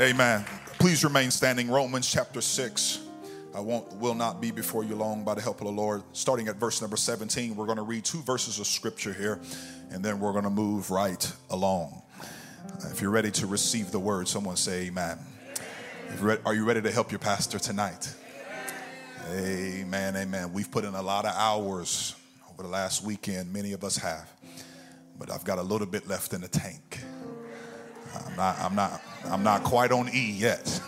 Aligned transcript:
Amen. 0.00 0.46
Please 0.78 1.04
remain 1.04 1.30
standing. 1.30 1.68
Romans 1.68 2.10
chapter 2.10 2.40
6. 2.40 3.00
I 3.54 3.60
won't 3.60 3.92
will 3.96 4.14
not 4.14 4.40
be 4.40 4.50
before 4.50 4.82
you 4.82 4.96
long 4.96 5.24
by 5.24 5.34
the 5.34 5.42
help 5.42 5.60
of 5.60 5.66
the 5.66 5.72
Lord. 5.74 6.02
Starting 6.14 6.48
at 6.48 6.56
verse 6.56 6.80
number 6.80 6.96
17, 6.96 7.54
we're 7.54 7.66
going 7.66 7.76
to 7.76 7.82
read 7.82 8.02
two 8.02 8.22
verses 8.22 8.58
of 8.58 8.66
scripture 8.66 9.12
here, 9.12 9.38
and 9.90 10.02
then 10.02 10.18
we're 10.18 10.32
going 10.32 10.44
to 10.44 10.50
move 10.50 10.90
right 10.90 11.30
along. 11.50 12.00
If 12.90 13.02
you're 13.02 13.10
ready 13.10 13.30
to 13.32 13.46
receive 13.46 13.90
the 13.90 13.98
word, 13.98 14.26
someone 14.26 14.56
say 14.56 14.86
amen. 14.86 15.18
Are 16.46 16.54
you 16.54 16.64
ready 16.64 16.80
to 16.80 16.90
help 16.90 17.12
your 17.12 17.18
pastor 17.18 17.58
tonight? 17.58 18.10
Amen, 19.32 20.16
amen. 20.16 20.54
We've 20.54 20.70
put 20.70 20.86
in 20.86 20.94
a 20.94 21.02
lot 21.02 21.26
of 21.26 21.34
hours 21.36 22.14
over 22.50 22.62
the 22.62 22.70
last 22.70 23.04
weekend, 23.04 23.52
many 23.52 23.74
of 23.74 23.84
us 23.84 23.98
have, 23.98 24.32
but 25.18 25.30
I've 25.30 25.44
got 25.44 25.58
a 25.58 25.62
little 25.62 25.86
bit 25.86 26.08
left 26.08 26.32
in 26.32 26.40
the 26.40 26.48
tank. 26.48 26.89
I'm 28.14 28.36
not, 28.36 28.58
I'm 28.60 28.74
not, 28.74 29.02
I'm 29.24 29.42
not 29.42 29.64
quite 29.64 29.92
on 29.92 30.08
E 30.08 30.32
yet. 30.32 30.80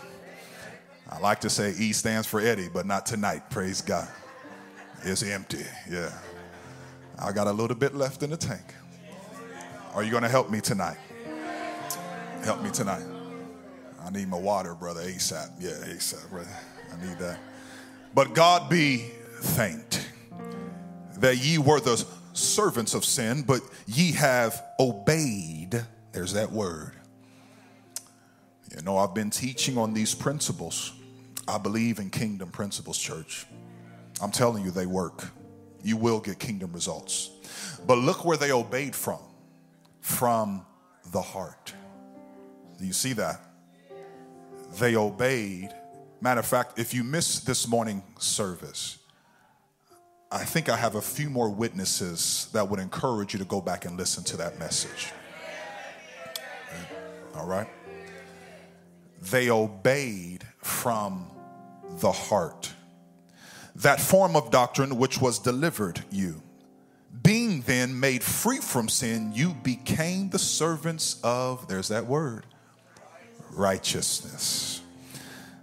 I 1.11 1.19
like 1.19 1.41
to 1.43 1.51
say 1.51 1.75
E 1.79 1.93
stands 1.93 2.27
for 2.27 2.41
Eddie, 2.41 2.69
but 2.73 2.87
not 2.87 3.05
tonight. 3.05 3.51
Praise 3.51 3.83
God. 3.83 4.09
It's 5.05 5.23
empty. 5.23 5.65
Yeah. 5.91 6.11
I 7.19 7.33
got 7.33 7.47
a 7.47 7.53
little 7.53 7.77
bit 7.77 7.95
left 7.95 8.23
in 8.23 8.31
the 8.31 8.37
tank. 8.37 8.75
Are 9.95 10.03
you 10.03 10.11
going 10.11 10.23
to 10.23 10.29
help 10.29 10.51
me 10.51 10.61
tonight? 10.61 10.97
Help 12.45 12.63
me 12.63 12.71
tonight. 12.71 13.05
I 14.05 14.11
need 14.11 14.29
my 14.29 14.39
water, 14.39 14.75
brother, 14.75 15.03
ASAP. 15.03 15.51
Yeah, 15.61 15.71
ASAP, 15.71 16.31
brother. 16.31 16.49
I 16.93 17.07
need 17.07 17.19
that. 17.19 17.39
But 18.15 18.35
God 18.35 18.71
be 18.71 19.11
thanked 19.41 20.09
that 21.19 21.37
ye 21.37 21.59
were 21.59 21.81
the 21.81 22.05
servants 22.33 22.95
of 22.95 23.05
sin, 23.05 23.43
but 23.43 23.61
ye 23.87 24.13
have 24.13 24.63
obeyed. 24.81 25.85
There's 26.13 26.33
that 26.33 26.51
word 26.51 26.93
you 28.75 28.83
know, 28.83 28.97
I've 28.99 29.15
been 29.15 29.31
teaching 29.31 29.77
on 29.77 29.93
these 29.93 30.15
principles. 30.15 30.93
I 31.47 31.59
believe 31.59 31.99
in 31.99 32.11
kingdom 32.11 32.51
principles, 32.51 32.99
church. 32.99 33.47
I'm 34.21 34.31
telling 34.31 34.65
you, 34.65 34.71
they 34.71 34.87
work. 34.87 35.29
You 35.83 35.97
will 35.97 36.21
get 36.21 36.39
kingdom 36.39 36.73
results. 36.73 37.31
But 37.87 37.99
look 37.99 38.25
where 38.25 38.37
they 38.37 38.53
obeyed 38.53 38.95
from 38.95 39.19
from 40.01 40.65
the 41.11 41.21
heart. 41.21 41.75
Do 42.79 42.87
you 42.87 42.93
see 42.93 43.13
that? 43.15 43.41
They 44.79 44.97
obeyed. 44.97 45.71
Matter 46.21 46.41
of 46.41 46.47
fact, 46.47 46.79
if 46.79 46.95
you 46.95 47.05
missed 47.05 47.47
this 47.47 47.67
morning 47.67 48.03
service, 48.19 48.99
I 50.31 50.45
think 50.45 50.69
I 50.69 50.77
have 50.77 50.95
a 50.95 51.03
few 51.03 51.29
more 51.29 51.51
witnesses 51.51 52.49
that 52.53 52.69
would 52.69 52.81
encourage 52.81 53.35
you 53.35 53.39
to 53.41 53.45
go 53.45 53.61
back 53.61 53.85
and 53.85 53.99
listen 53.99 54.25
to 54.25 54.37
that 54.39 54.59
message. 54.59 55.11
All 57.35 57.47
right? 57.47 57.69
They 59.31 59.51
obeyed 59.51 60.45
from 60.63 61.31
the 62.01 62.13
heart. 62.13 62.73
That 63.77 64.01
form 64.01 64.37
of 64.37 64.51
doctrine 64.51 64.99
which 64.99 65.21
was 65.21 65.39
delivered 65.39 66.03
you. 66.11 66.43
Being 67.23 67.61
then 67.63 67.99
made 67.99 68.23
free 68.23 68.59
from 68.59 68.89
sin, 68.89 69.33
you 69.35 69.55
became 69.63 70.31
the 70.31 70.39
servants 70.39 71.21
of, 71.23 71.69
there's 71.69 71.89
that 71.89 72.07
word, 72.07 72.47
righteousness. 73.51 74.81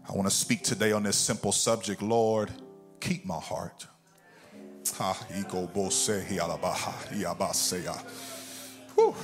I 0.07 0.13
want 0.13 0.29
to 0.29 0.35
speak 0.35 0.63
today 0.63 0.91
on 0.91 1.03
this 1.03 1.17
simple 1.17 1.51
subject 1.51 2.01
Lord, 2.01 2.51
keep 2.99 3.25
my 3.25 3.39
heart. 3.39 3.87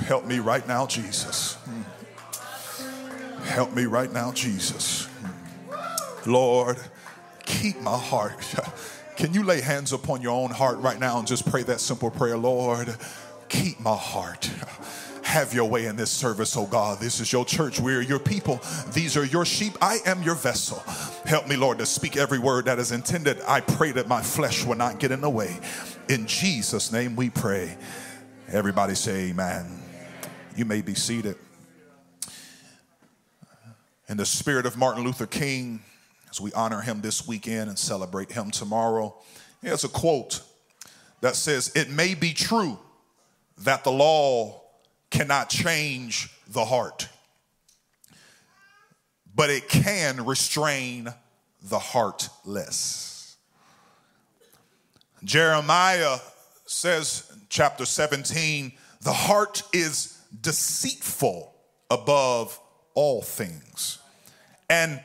Help 0.06 0.26
me 0.26 0.40
right 0.40 0.68
now, 0.68 0.86
Jesus. 0.86 1.56
Hmm. 1.56 2.05
Help 3.46 3.74
me 3.74 3.86
right 3.86 4.12
now, 4.12 4.32
Jesus. 4.32 5.08
Lord, 6.26 6.78
keep 7.46 7.80
my 7.82 7.98
heart. 7.98 8.44
Can 9.16 9.34
you 9.34 9.44
lay 9.44 9.62
hands 9.62 9.94
upon 9.94 10.22
your 10.22 10.34
own 10.34 10.52
heart 10.52 10.78
right 10.80 11.00
now 11.00 11.20
and 11.20 11.28
just 11.28 11.50
pray 11.50 11.64
that 11.64 11.80
simple 11.80 12.12
prayer? 12.12 12.38
Lord, 12.38 12.94
keep 13.48 13.80
my 13.80 13.96
heart. 13.96 14.52
Have 15.24 15.54
your 15.54 15.70
way 15.70 15.86
in 15.86 15.96
this 15.96 16.12
service, 16.12 16.58
oh 16.58 16.66
God. 16.66 17.00
This 17.00 17.20
is 17.20 17.32
your 17.32 17.46
church. 17.46 17.80
We 17.80 17.96
are 17.96 18.02
your 18.02 18.20
people. 18.20 18.60
These 18.94 19.16
are 19.16 19.24
your 19.24 19.46
sheep. 19.46 19.74
I 19.82 20.00
am 20.06 20.22
your 20.22 20.36
vessel. 20.36 20.80
Help 21.26 21.48
me, 21.48 21.56
Lord, 21.56 21.78
to 21.78 21.86
speak 21.86 22.18
every 22.18 22.40
word 22.40 22.66
that 22.66 22.80
is 22.80 22.92
intended. 22.92 23.40
I 23.48 23.62
pray 23.62 23.92
that 23.94 24.08
my 24.08 24.22
flesh 24.22 24.66
will 24.66 24.76
not 24.76 25.00
get 25.00 25.12
in 25.12 25.22
the 25.22 25.30
way. 25.30 25.58
In 26.10 26.28
Jesus' 26.28 26.92
name 26.92 27.16
we 27.16 27.30
pray. 27.30 27.78
Everybody 28.50 28.96
say 28.96 29.30
amen. 29.30 29.82
You 30.56 30.66
may 30.66 30.82
be 30.82 30.94
seated 30.94 31.38
in 34.08 34.18
the 34.18 34.26
spirit 34.26 34.66
of 34.66 34.78
Martin 34.78 35.04
Luther 35.04 35.26
King, 35.26 35.82
as 36.30 36.40
we 36.40 36.52
honor 36.54 36.82
him 36.82 37.02
this 37.02 37.28
weekend 37.28 37.70
and 37.70 37.78
celebrate 37.78 38.32
him 38.32 38.52
tomorrow, 38.52 39.16
he 39.62 39.68
has 39.68 39.84
a 39.84 39.90
quote 39.90 40.42
that 41.22 41.36
says, 41.36 41.72
It 41.76 41.90
may 41.90 42.14
be 42.14 42.34
true 42.34 42.78
that 43.60 43.84
the 43.84 43.92
law 43.92 44.62
cannot 45.10 45.50
change 45.50 46.30
the 46.48 46.66
heart, 46.66 47.08
but 49.34 49.50
it 49.50 49.70
can 49.70 50.26
restrain 50.26 51.14
the 51.64 51.80
heartless. 51.80 53.38
Jeremiah 55.24 56.18
says, 56.66 57.32
chapter 57.50 57.86
17, 57.86 58.72
the 59.02 59.14
heart 59.14 59.64
is 59.74 60.20
deceitful 60.42 61.54
above 61.90 62.60
all 62.96 63.22
things 63.22 64.00
and 64.70 65.02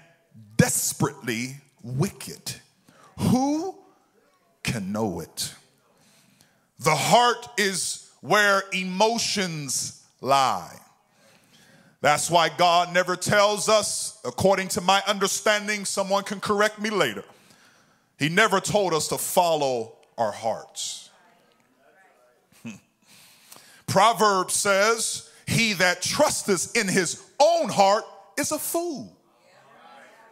desperately 0.56 1.56
wicked. 1.82 2.54
Who 3.18 3.74
can 4.62 4.92
know 4.92 5.20
it? 5.20 5.54
The 6.78 6.94
heart 6.94 7.46
is 7.58 8.10
where 8.20 8.62
emotions 8.72 10.02
lie. 10.20 10.78
That's 12.00 12.30
why 12.30 12.48
God 12.48 12.94
never 12.94 13.14
tells 13.16 13.68
us, 13.68 14.18
according 14.24 14.68
to 14.68 14.80
my 14.80 15.02
understanding, 15.06 15.84
someone 15.84 16.24
can 16.24 16.40
correct 16.40 16.80
me 16.80 16.88
later. 16.88 17.24
He 18.18 18.30
never 18.30 18.60
told 18.60 18.94
us 18.94 19.08
to 19.08 19.18
follow 19.18 19.96
our 20.16 20.32
hearts. 20.32 21.10
Proverbs 23.86 24.54
says, 24.54 25.29
He 25.50 25.72
that 25.74 26.00
trusteth 26.00 26.76
in 26.76 26.86
his 26.86 27.20
own 27.40 27.68
heart 27.70 28.04
is 28.38 28.52
a 28.52 28.58
fool. 28.58 29.16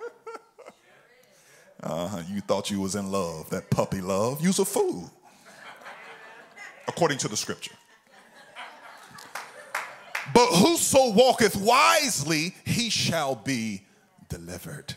uh, 1.82 2.22
you 2.28 2.40
thought 2.40 2.70
you 2.70 2.80
was 2.80 2.94
in 2.94 3.10
love, 3.10 3.50
that 3.50 3.68
puppy 3.68 4.00
love. 4.00 4.40
You's 4.40 4.60
a 4.60 4.64
fool, 4.64 5.10
according 6.86 7.18
to 7.18 7.28
the 7.28 7.36
scripture. 7.36 7.74
But 10.32 10.46
whoso 10.50 11.10
walketh 11.10 11.56
wisely, 11.56 12.54
he 12.64 12.88
shall 12.88 13.34
be 13.34 13.82
delivered. 14.28 14.94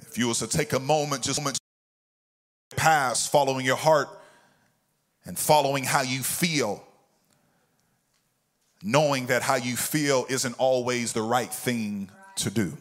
If 0.00 0.16
you 0.16 0.28
was 0.28 0.38
to 0.38 0.46
take 0.46 0.72
a 0.72 0.80
moment, 0.80 1.24
just 1.24 1.38
a 1.38 1.42
moment, 1.42 1.58
pass 2.74 3.28
following 3.28 3.66
your 3.66 3.76
heart 3.76 4.08
and 5.26 5.38
following 5.38 5.84
how 5.84 6.00
you 6.00 6.22
feel, 6.22 6.82
knowing 8.82 9.26
that 9.26 9.42
how 9.42 9.56
you 9.56 9.76
feel 9.76 10.26
isn't 10.28 10.54
always 10.58 11.12
the 11.12 11.22
right 11.22 11.52
thing 11.52 12.10
to 12.36 12.50
do. 12.50 12.76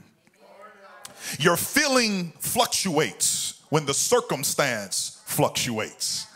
Your 1.39 1.57
feeling 1.57 2.33
fluctuates 2.39 3.61
when 3.69 3.85
the 3.85 3.93
circumstance 3.93 5.21
fluctuates. 5.25 6.27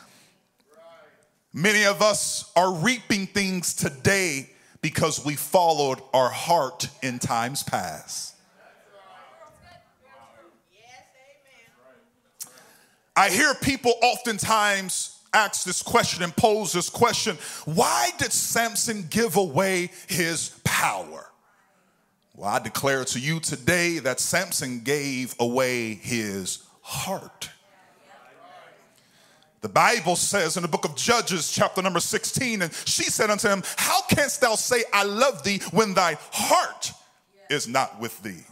Many 1.53 1.85
of 1.85 2.01
us 2.01 2.51
are 2.55 2.73
reaping 2.73 3.27
things 3.27 3.73
today 3.73 4.49
because 4.81 5.25
we 5.25 5.35
followed 5.35 5.99
our 6.13 6.29
heart 6.29 6.89
in 7.01 7.17
times 7.17 7.63
past. 7.63 8.35
I 13.15 13.29
hear 13.29 13.53
people 13.55 13.93
oftentimes 14.03 15.14
ask 15.35 15.65
this 15.65 15.83
question 15.83 16.23
and 16.23 16.35
pose 16.35 16.71
this 16.71 16.89
question 16.89 17.37
why 17.65 18.09
did 18.17 18.31
Samson 18.31 19.05
give 19.09 19.35
away 19.35 19.91
his 20.07 20.57
power? 20.63 21.27
Well, 22.35 22.49
I 22.49 22.59
declare 22.59 23.05
to 23.05 23.19
you 23.19 23.39
today 23.39 23.99
that 23.99 24.19
Samson 24.19 24.81
gave 24.81 25.35
away 25.39 25.93
his 25.93 26.63
heart. 26.81 27.49
The 29.61 29.69
Bible 29.69 30.15
says 30.15 30.57
in 30.57 30.61
the 30.61 30.67
book 30.67 30.85
of 30.85 30.95
Judges, 30.95 31.51
chapter 31.51 31.81
number 31.81 31.99
16, 31.99 32.61
and 32.61 32.73
she 32.85 33.03
said 33.03 33.31
unto 33.31 33.47
him, 33.47 33.63
How 33.77 34.01
canst 34.03 34.41
thou 34.41 34.55
say, 34.55 34.83
I 34.93 35.03
love 35.03 35.43
thee, 35.43 35.59
when 35.71 35.95
thy 35.95 36.17
heart 36.31 36.91
is 37.49 37.67
not 37.67 37.99
with 37.99 38.21
thee? 38.21 38.43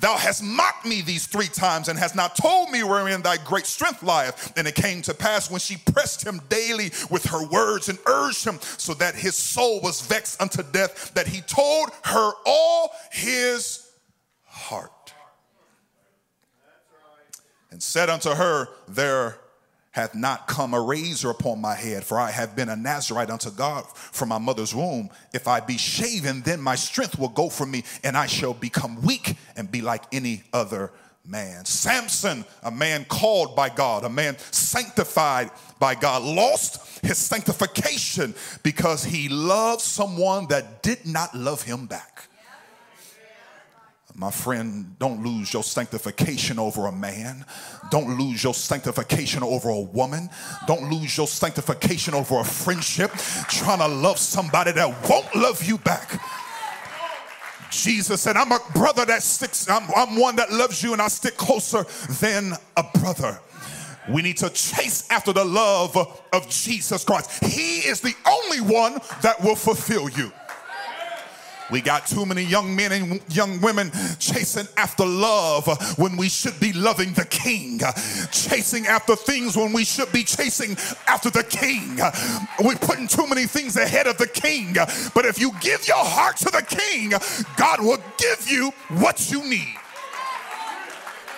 Thou 0.00 0.16
hast 0.16 0.42
mocked 0.42 0.86
me 0.86 1.02
these 1.02 1.26
three 1.26 1.46
times 1.46 1.88
and 1.88 1.98
hast 1.98 2.16
not 2.16 2.34
told 2.34 2.70
me 2.70 2.82
wherein 2.82 3.20
thy 3.20 3.36
great 3.36 3.66
strength 3.66 4.02
lieth. 4.02 4.52
And 4.56 4.66
it 4.66 4.74
came 4.74 5.02
to 5.02 5.14
pass 5.14 5.50
when 5.50 5.60
she 5.60 5.76
pressed 5.76 6.26
him 6.26 6.40
daily 6.48 6.90
with 7.10 7.26
her 7.26 7.46
words 7.46 7.90
and 7.90 7.98
urged 8.06 8.46
him, 8.46 8.58
so 8.78 8.94
that 8.94 9.14
his 9.14 9.34
soul 9.34 9.80
was 9.82 10.00
vexed 10.00 10.40
unto 10.40 10.62
death, 10.62 11.12
that 11.14 11.26
he 11.26 11.42
told 11.42 11.90
her 12.04 12.32
all 12.46 12.92
his 13.12 13.90
heart. 14.46 14.90
And 17.70 17.82
said 17.82 18.08
unto 18.08 18.30
her, 18.30 18.68
There 18.88 19.38
hath 20.00 20.14
not 20.14 20.46
come 20.46 20.74
a 20.74 20.80
razor 20.80 21.30
upon 21.30 21.60
my 21.60 21.74
head, 21.74 22.04
for 22.04 22.18
I 22.18 22.30
have 22.30 22.56
been 22.56 22.68
a 22.68 22.76
Nazarite 22.76 23.30
unto 23.30 23.50
God 23.50 23.86
from 23.94 24.30
my 24.30 24.38
mother's 24.38 24.74
womb. 24.74 25.10
If 25.32 25.46
I 25.48 25.60
be 25.60 25.78
shaven, 25.78 26.42
then 26.42 26.60
my 26.60 26.74
strength 26.74 27.18
will 27.18 27.28
go 27.28 27.48
from 27.48 27.70
me, 27.70 27.84
and 28.02 28.16
I 28.16 28.26
shall 28.26 28.54
become 28.54 29.02
weak 29.02 29.36
and 29.56 29.70
be 29.70 29.80
like 29.80 30.04
any 30.12 30.42
other 30.52 30.90
man. 31.24 31.64
Samson, 31.64 32.44
a 32.62 32.70
man 32.70 33.04
called 33.04 33.54
by 33.54 33.68
God, 33.68 34.04
a 34.04 34.08
man 34.08 34.36
sanctified 34.50 35.50
by 35.78 35.94
God, 35.94 36.22
lost 36.22 37.04
his 37.04 37.18
sanctification 37.18 38.34
because 38.62 39.04
he 39.04 39.28
loved 39.28 39.82
someone 39.82 40.46
that 40.48 40.82
did 40.82 41.06
not 41.06 41.34
love 41.34 41.62
him 41.62 41.86
back. 41.86 42.28
My 44.14 44.30
friend, 44.30 44.96
don't 44.98 45.22
lose 45.24 45.52
your 45.52 45.62
sanctification 45.62 46.58
over 46.58 46.86
a 46.86 46.92
man. 46.92 47.44
Don't 47.90 48.18
lose 48.18 48.42
your 48.42 48.54
sanctification 48.54 49.42
over 49.42 49.68
a 49.68 49.80
woman. 49.80 50.28
Don't 50.66 50.90
lose 50.90 51.16
your 51.16 51.26
sanctification 51.26 52.14
over 52.14 52.40
a 52.40 52.44
friendship. 52.44 53.12
Trying 53.48 53.78
to 53.78 53.88
love 53.88 54.18
somebody 54.18 54.72
that 54.72 55.08
won't 55.08 55.34
love 55.34 55.62
you 55.62 55.78
back. 55.78 56.20
Jesus 57.70 58.20
said, 58.20 58.36
I'm 58.36 58.52
a 58.52 58.58
brother 58.74 59.04
that 59.06 59.22
sticks, 59.22 59.68
I'm, 59.70 59.88
I'm 59.94 60.18
one 60.18 60.36
that 60.36 60.52
loves 60.52 60.82
you, 60.82 60.92
and 60.92 61.00
I 61.00 61.08
stick 61.08 61.36
closer 61.36 61.84
than 62.20 62.52
a 62.76 62.84
brother. 62.98 63.38
We 64.08 64.22
need 64.22 64.38
to 64.38 64.50
chase 64.50 65.08
after 65.10 65.32
the 65.32 65.44
love 65.44 65.96
of 66.32 66.48
Jesus 66.48 67.04
Christ. 67.04 67.44
He 67.44 67.78
is 67.78 68.00
the 68.00 68.14
only 68.26 68.60
one 68.60 68.98
that 69.22 69.40
will 69.40 69.54
fulfill 69.54 70.08
you. 70.08 70.32
We 71.70 71.80
got 71.80 72.06
too 72.06 72.26
many 72.26 72.42
young 72.42 72.74
men 72.74 72.92
and 72.92 73.20
young 73.32 73.60
women 73.60 73.90
chasing 74.18 74.66
after 74.76 75.04
love 75.04 75.66
when 75.98 76.16
we 76.16 76.28
should 76.28 76.58
be 76.58 76.72
loving 76.72 77.12
the 77.12 77.24
king, 77.24 77.80
chasing 78.32 78.86
after 78.86 79.16
things 79.16 79.56
when 79.56 79.72
we 79.72 79.84
should 79.84 80.10
be 80.12 80.24
chasing 80.24 80.72
after 81.06 81.30
the 81.30 81.44
king. 81.44 81.96
We're 82.64 82.76
putting 82.76 83.08
too 83.08 83.26
many 83.26 83.46
things 83.46 83.76
ahead 83.76 84.06
of 84.06 84.18
the 84.18 84.26
king. 84.26 84.74
But 85.14 85.24
if 85.26 85.40
you 85.40 85.52
give 85.60 85.86
your 85.86 86.04
heart 86.04 86.36
to 86.38 86.50
the 86.50 86.62
king, 86.62 87.12
God 87.56 87.80
will 87.80 88.02
give 88.18 88.50
you 88.50 88.72
what 88.98 89.30
you 89.30 89.44
need. 89.48 89.76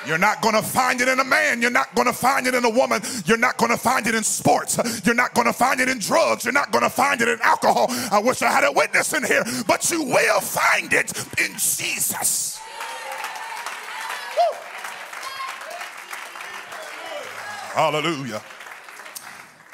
You're 0.06 0.18
not 0.18 0.42
going 0.42 0.54
to 0.54 0.62
find 0.62 1.00
it 1.00 1.08
in 1.08 1.20
a 1.20 1.24
man. 1.24 1.62
You're 1.62 1.70
not 1.70 1.94
going 1.94 2.06
to 2.06 2.12
find 2.12 2.46
it 2.46 2.54
in 2.54 2.64
a 2.64 2.70
woman. 2.70 3.02
You're 3.24 3.36
not 3.36 3.56
going 3.56 3.70
to 3.70 3.76
find 3.76 4.06
it 4.06 4.14
in 4.14 4.24
sports. 4.24 4.78
You're 5.04 5.14
not 5.14 5.34
going 5.34 5.46
to 5.46 5.52
find 5.52 5.80
it 5.80 5.88
in 5.88 5.98
drugs. 5.98 6.44
You're 6.44 6.52
not 6.52 6.72
going 6.72 6.84
to 6.84 6.90
find 6.90 7.20
it 7.20 7.28
in 7.28 7.40
alcohol. 7.42 7.86
I 8.10 8.18
wish 8.18 8.42
I 8.42 8.50
had 8.50 8.64
a 8.64 8.72
witness 8.72 9.12
in 9.12 9.24
here, 9.24 9.44
but 9.66 9.88
you 9.90 10.02
will 10.02 10.40
find 10.40 10.92
it 10.92 11.12
in 11.38 11.52
Jesus. 11.52 12.60
Woo. 14.36 14.58
Hallelujah. 17.74 18.42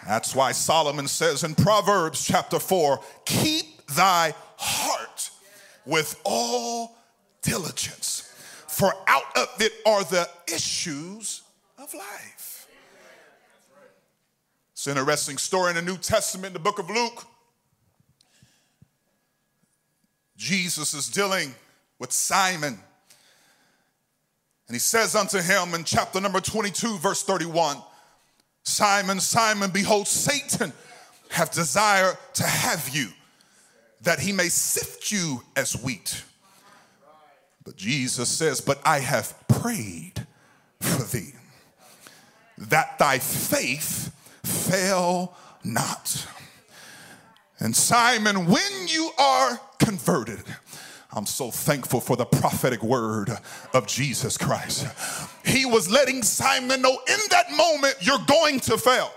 That's 0.06 0.34
why 0.34 0.52
Solomon 0.52 1.08
says 1.08 1.44
in 1.44 1.54
Proverbs 1.54 2.24
chapter 2.24 2.58
4 2.58 3.00
keep 3.24 3.86
thy 3.88 4.34
heart 4.56 5.30
with 5.84 6.18
all 6.24 6.96
diligence 7.42 8.07
for 8.78 8.94
out 9.08 9.36
of 9.36 9.48
it 9.60 9.72
are 9.84 10.04
the 10.04 10.28
issues 10.46 11.42
of 11.78 11.92
life. 11.92 12.68
It's 14.70 14.86
an 14.86 14.96
interesting 14.96 15.36
story 15.36 15.70
in 15.70 15.76
the 15.76 15.82
New 15.82 15.96
Testament, 15.96 16.52
the 16.52 16.60
book 16.60 16.78
of 16.78 16.88
Luke. 16.88 17.24
Jesus 20.36 20.94
is 20.94 21.08
dealing 21.08 21.56
with 21.98 22.12
Simon. 22.12 22.78
And 24.68 24.74
he 24.76 24.78
says 24.78 25.16
unto 25.16 25.40
him 25.40 25.74
in 25.74 25.82
chapter 25.82 26.20
number 26.20 26.40
22, 26.40 26.98
verse 26.98 27.24
31 27.24 27.78
Simon, 28.62 29.18
Simon, 29.18 29.70
behold, 29.72 30.06
Satan 30.06 30.72
have 31.30 31.50
desire 31.50 32.16
to 32.34 32.44
have 32.44 32.88
you, 32.90 33.08
that 34.02 34.20
he 34.20 34.30
may 34.30 34.48
sift 34.48 35.10
you 35.10 35.42
as 35.56 35.72
wheat. 35.82 36.22
But 37.68 37.76
Jesus 37.76 38.30
says, 38.30 38.62
But 38.62 38.80
I 38.82 39.00
have 39.00 39.34
prayed 39.46 40.26
for 40.80 41.02
thee, 41.02 41.34
that 42.56 42.98
thy 42.98 43.18
faith 43.18 44.10
fail 44.42 45.36
not. 45.62 46.26
And 47.58 47.76
Simon, 47.76 48.46
when 48.46 48.88
you 48.88 49.10
are 49.18 49.60
converted, 49.78 50.44
I'm 51.12 51.26
so 51.26 51.50
thankful 51.50 52.00
for 52.00 52.16
the 52.16 52.24
prophetic 52.24 52.82
word 52.82 53.28
of 53.74 53.86
Jesus 53.86 54.38
Christ. 54.38 54.86
He 55.44 55.66
was 55.66 55.90
letting 55.90 56.22
Simon 56.22 56.80
know 56.80 56.98
in 57.06 57.18
that 57.28 57.52
moment, 57.52 57.96
you're 58.00 58.24
going 58.26 58.60
to 58.60 58.78
fail. 58.78 59.12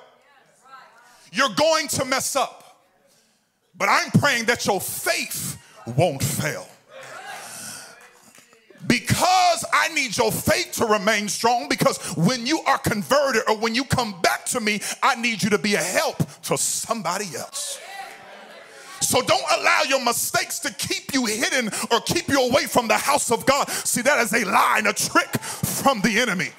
You're 1.32 1.56
going 1.56 1.88
to 1.88 2.04
mess 2.04 2.36
up. 2.36 2.84
But 3.78 3.88
I'm 3.88 4.12
praying 4.12 4.44
that 4.48 4.66
your 4.66 4.82
faith 4.82 5.58
won't 5.96 6.22
fail 6.22 6.68
because 8.92 9.64
I 9.72 9.88
need 9.94 10.18
your 10.18 10.34
faith 10.34 10.74
to 10.74 10.86
remain 10.86 11.30
strong. 11.30 11.70
Because 11.70 11.98
when 12.18 12.46
you 12.46 12.60
are 12.64 12.78
converted 12.78 13.44
or 13.48 13.58
when 13.58 13.74
you 13.74 13.86
come 13.86 14.20
back 14.22 14.44
to 14.48 14.60
me, 14.60 14.82
I 15.02 15.16
need 15.16 15.42
you 15.42 15.50
to 15.52 15.58
be 15.58 15.76
a 15.76 15.82
help 15.82 16.18
to 16.44 16.58
somebody 16.58 17.28
else. 17.38 17.80
So 19.00 19.22
don't 19.22 19.44
allow 19.60 19.84
your 19.88 20.04
mistakes 20.04 20.60
to 20.60 20.74
keep 20.74 21.14
you 21.14 21.26
hidden 21.26 21.70
or 21.90 22.02
keep 22.02 22.28
you 22.28 22.42
away 22.50 22.66
from 22.66 22.90
the 22.90 22.98
house 22.98 23.32
of 23.32 23.46
God. 23.46 23.70
See, 23.70 24.02
that 24.02 24.20
is 24.20 24.34
a 24.34 24.46
lie 24.46 24.80
and 24.80 24.88
a 24.88 24.94
trick 24.94 25.40
from 25.40 26.02
the 26.02 26.20
enemy. 26.20 26.50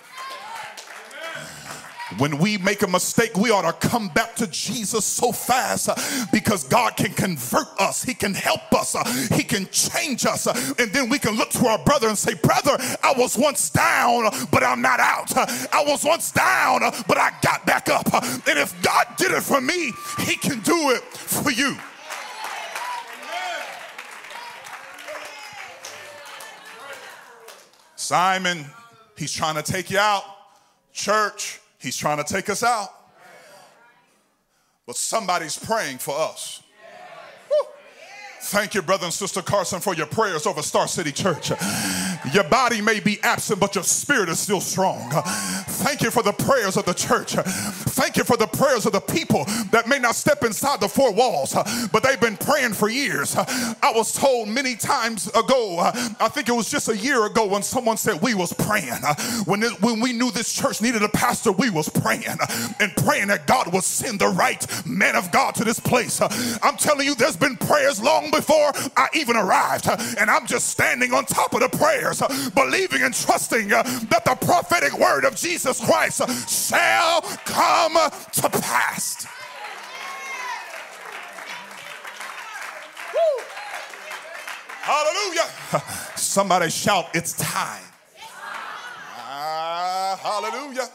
When 2.19 2.39
we 2.39 2.59
make 2.59 2.83
a 2.83 2.87
mistake, 2.87 3.37
we 3.37 3.51
ought 3.51 3.81
to 3.81 3.89
come 3.89 4.09
back 4.09 4.35
to 4.37 4.47
Jesus 4.47 5.05
so 5.05 5.33
fast 5.33 5.89
uh, 5.89 5.95
because 6.33 6.65
God 6.65 6.97
can 6.97 7.13
convert 7.13 7.69
us. 7.79 8.03
He 8.03 8.15
can 8.15 8.35
help 8.35 8.73
us. 8.73 8.95
Uh, 8.95 9.05
he 9.35 9.43
can 9.43 9.67
change 9.71 10.27
us. 10.27 10.47
Uh, 10.47 10.75
and 10.79 10.93
then 10.93 11.09
we 11.09 11.19
can 11.19 11.37
look 11.37 11.51
to 11.51 11.67
our 11.67 11.79
brother 11.79 12.09
and 12.09 12.19
say, 12.19 12.35
Brother, 12.35 12.77
I 13.03 13.15
was 13.17 13.39
once 13.39 13.71
down, 13.71 14.25
but 14.51 14.63
I'm 14.63 14.83
not 14.83 15.01
out. 15.01 15.37
I 15.37 15.85
was 15.87 16.05
once 16.05 16.31
down, 16.33 16.81
but 17.09 17.19
I 17.19 17.33
got 17.43 17.65
back 17.67 17.89
up. 17.89 18.13
And 18.13 18.59
if 18.59 18.81
God 18.83 19.07
did 19.17 19.33
it 19.33 19.43
for 19.43 19.61
me, 19.61 19.93
He 20.19 20.37
can 20.37 20.61
do 20.61 20.91
it 20.91 21.03
for 21.03 21.51
you. 21.51 21.77
Simon, 28.03 28.67
he's 29.17 29.33
trying 29.33 29.55
to 29.55 29.63
take 29.63 29.91
you 29.91 29.99
out. 29.99 30.25
Church, 30.93 31.62
He's 31.83 31.97
trying 31.97 32.19
to 32.19 32.25
take 32.25 32.49
us 32.49 32.63
out. 32.63 32.91
But 34.87 34.97
somebody's 34.97 35.59
praying 35.59 35.99
for 35.99 36.17
us. 36.19 36.63
Thank 38.43 38.75
you, 38.75 38.83
brother 38.83 39.05
and 39.05 39.13
sister 39.13 39.41
Carson, 39.41 39.81
for 39.81 39.95
your 39.95 40.07
prayers 40.07 40.47
over 40.47 40.63
Star 40.63 40.89
City 40.89 41.13
Church. 41.13 41.53
Your 42.33 42.45
body 42.45 42.81
may 42.81 43.01
be 43.01 43.19
absent, 43.23 43.59
but 43.59 43.75
your 43.75 43.85
spirit 43.85 44.29
is 44.29 44.39
still 44.39 44.61
strong. 44.61 45.11
Thank 45.11 46.03
you 46.03 46.11
for 46.11 46.23
the 46.23 46.33
prayers 46.33 46.77
of 46.77 46.85
the 46.85 46.95
church. 46.95 47.33
Thank 47.33 48.17
you 48.17 48.25
for 48.25 48.37
the 48.37 48.47
prayers 48.47 48.87
of 48.87 48.93
the 48.93 49.01
people 49.01 49.45
that 49.71 49.89
may 49.89 49.99
not 49.99 50.15
step 50.15 50.45
inside 50.45 50.81
the 50.81 50.89
four 50.89 51.13
walls, 51.13 51.55
but 51.93 52.03
they've 52.03 52.21
been 52.21 52.37
praying 52.37 52.75
for 52.75 52.89
years. 52.89 53.35
I 53.37 53.93
was 53.95 54.13
told 54.13 54.49
many 54.49 54.77
times 54.77 55.29
ago, 55.29 55.79
I 55.79 56.29
think 56.29 56.49
it 56.49 56.53
was 56.53 56.71
just 56.71 56.89
a 56.89 56.97
year 56.97 57.27
ago 57.27 57.47
when 57.47 57.63
someone 57.63 57.97
said 57.97 58.23
we 58.23 58.35
was 58.35 58.53
praying. 58.53 59.03
When, 59.45 59.63
it, 59.63 59.81
when 59.83 60.01
we 60.01 60.13
knew 60.13 60.31
this 60.31 60.53
church 60.53 60.81
needed 60.81 61.03
a 61.03 61.09
pastor, 61.09 61.53
we 61.53 61.71
was 61.71 61.89
praying 61.89 62.39
and 62.79 62.95
praying 62.97 63.29
that 63.29 63.47
God 63.47 63.73
would 63.73 63.85
send 63.85 64.21
the 64.21 64.29
right 64.29 64.65
man 64.87 65.17
of 65.17 65.33
God 65.33 65.55
to 65.57 65.65
this 65.65 65.81
place. 65.81 66.21
I'm 66.63 66.77
telling 66.77 67.07
you, 67.07 67.15
there's 67.15 67.37
been 67.37 67.57
prayers 67.57 68.01
long 68.03 68.31
before 68.31 68.73
I 68.97 69.09
even 69.15 69.37
arrived. 69.37 69.89
And 70.19 70.31
I'm 70.31 70.47
just 70.47 70.69
standing 70.69 71.13
on 71.13 71.25
top 71.25 71.55
of 71.55 71.61
the 71.61 71.69
prayers, 72.13 72.23
uh, 72.23 72.51
believing 72.55 73.03
and 73.03 73.15
trusting 73.15 73.73
uh, 73.73 73.83
that 73.83 74.25
the 74.25 74.35
prophetic 74.47 74.99
word 74.99 75.25
of 75.25 75.37
Jesus 75.37 75.85
Christ 75.85 76.21
uh, 76.21 76.27
shall 76.47 77.21
come 77.45 77.95
to 78.33 78.49
pass. 78.61 79.27
Hallelujah. 84.83 85.49
Somebody 86.17 86.69
shout, 86.71 87.07
It's 87.15 87.35
time. 87.35 87.83
Uh, 89.17 90.17
hallelujah. 90.17 90.89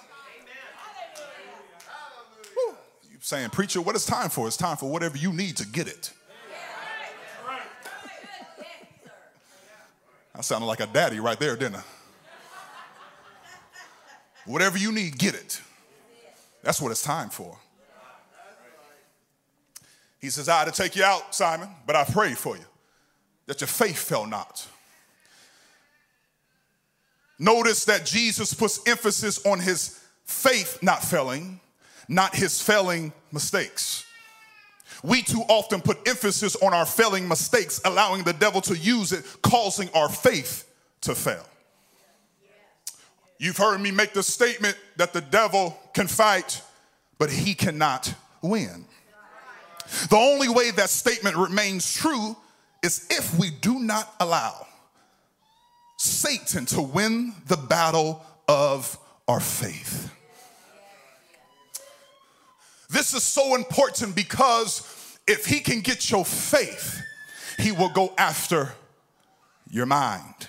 You 3.10 3.18
saying, 3.22 3.50
Preacher, 3.52 3.82
what 3.82 3.96
is 3.96 4.06
time 4.06 4.30
for? 4.30 4.46
It's 4.48 4.58
time 4.58 4.76
for 4.76 4.90
whatever 4.90 5.18
you 5.18 5.32
need 5.32 5.56
to 5.58 5.66
get 5.66 5.88
it. 5.88 6.12
I 10.38 10.42
sounded 10.42 10.68
like 10.68 10.80
a 10.80 10.86
daddy 10.86 11.20
right 11.20 11.40
there, 11.40 11.56
didn't 11.56 11.78
I? 11.78 11.84
Whatever 14.46 14.78
you 14.78 14.92
need, 14.92 15.18
get 15.18 15.34
it. 15.34 15.62
That's 16.64 16.82
what 16.82 16.92
it's 16.92 17.02
time 17.02 17.30
for. 17.30 17.58
He 20.20 20.30
says, 20.30 20.48
I 20.48 20.60
had 20.60 20.66
to 20.66 20.72
take 20.72 20.96
you 20.96 21.04
out, 21.04 21.34
Simon, 21.34 21.70
but 21.86 21.96
I 21.96 22.04
prayed 22.04 22.38
for 22.38 22.56
you 22.56 22.66
that 23.46 23.62
your 23.62 23.68
faith 23.68 23.98
fell 23.98 24.26
not. 24.26 24.68
Notice 27.40 27.86
that 27.86 28.06
Jesus 28.06 28.54
puts 28.54 28.80
emphasis 28.88 29.46
on 29.46 29.60
his 29.60 30.04
faith 30.26 30.80
not 30.82 31.04
failing, 31.04 31.60
not 32.08 32.36
his 32.36 32.62
failing 32.62 33.14
mistakes. 33.32 34.07
We 35.04 35.22
too 35.22 35.44
often 35.48 35.82
put 35.82 36.08
emphasis 36.08 36.56
on 36.58 36.74
our 36.74 36.86
failing 36.86 37.28
mistakes, 37.28 37.80
allowing 37.86 38.24
the 38.24 38.34
devil 38.34 38.62
to 38.62 38.78
use 38.78 39.12
it, 39.12 39.26
causing 39.42 39.90
our 39.94 40.10
faith 40.10 40.70
to 41.02 41.16
fail. 41.16 41.46
You've 43.40 43.58
heard 43.58 43.80
me 43.80 43.92
make 43.92 44.14
the 44.14 44.24
statement 44.24 44.78
that 44.96 45.14
the 45.14 45.22
devil 45.22 45.80
can 45.94 46.08
fight, 46.08 46.62
but 47.20 47.30
he 47.30 47.54
cannot 47.54 48.14
win. 48.42 48.86
The 50.10 50.18
only 50.18 50.50
way 50.50 50.72
that 50.72 50.90
statement 50.90 51.36
remains 51.36 51.94
true 51.94 52.36
is 52.84 53.08
if 53.10 53.38
we 53.40 53.52
do 53.52 53.80
not 53.80 54.14
allow 54.20 54.68
Satan 55.98 56.66
to 56.68 56.82
win 56.82 57.34
the 57.48 57.58
battle 57.58 58.24
of 58.48 58.98
our 59.28 59.40
faith. 59.40 60.12
This 62.98 63.14
is 63.14 63.22
so 63.22 63.54
important 63.54 64.16
because 64.16 65.20
if 65.28 65.46
he 65.46 65.60
can 65.60 65.82
get 65.82 66.10
your 66.10 66.26
faith, 66.26 67.00
he 67.60 67.72
will 67.72 67.90
go 67.90 68.12
after 68.18 68.74
your 69.70 69.86
mind. 69.86 70.48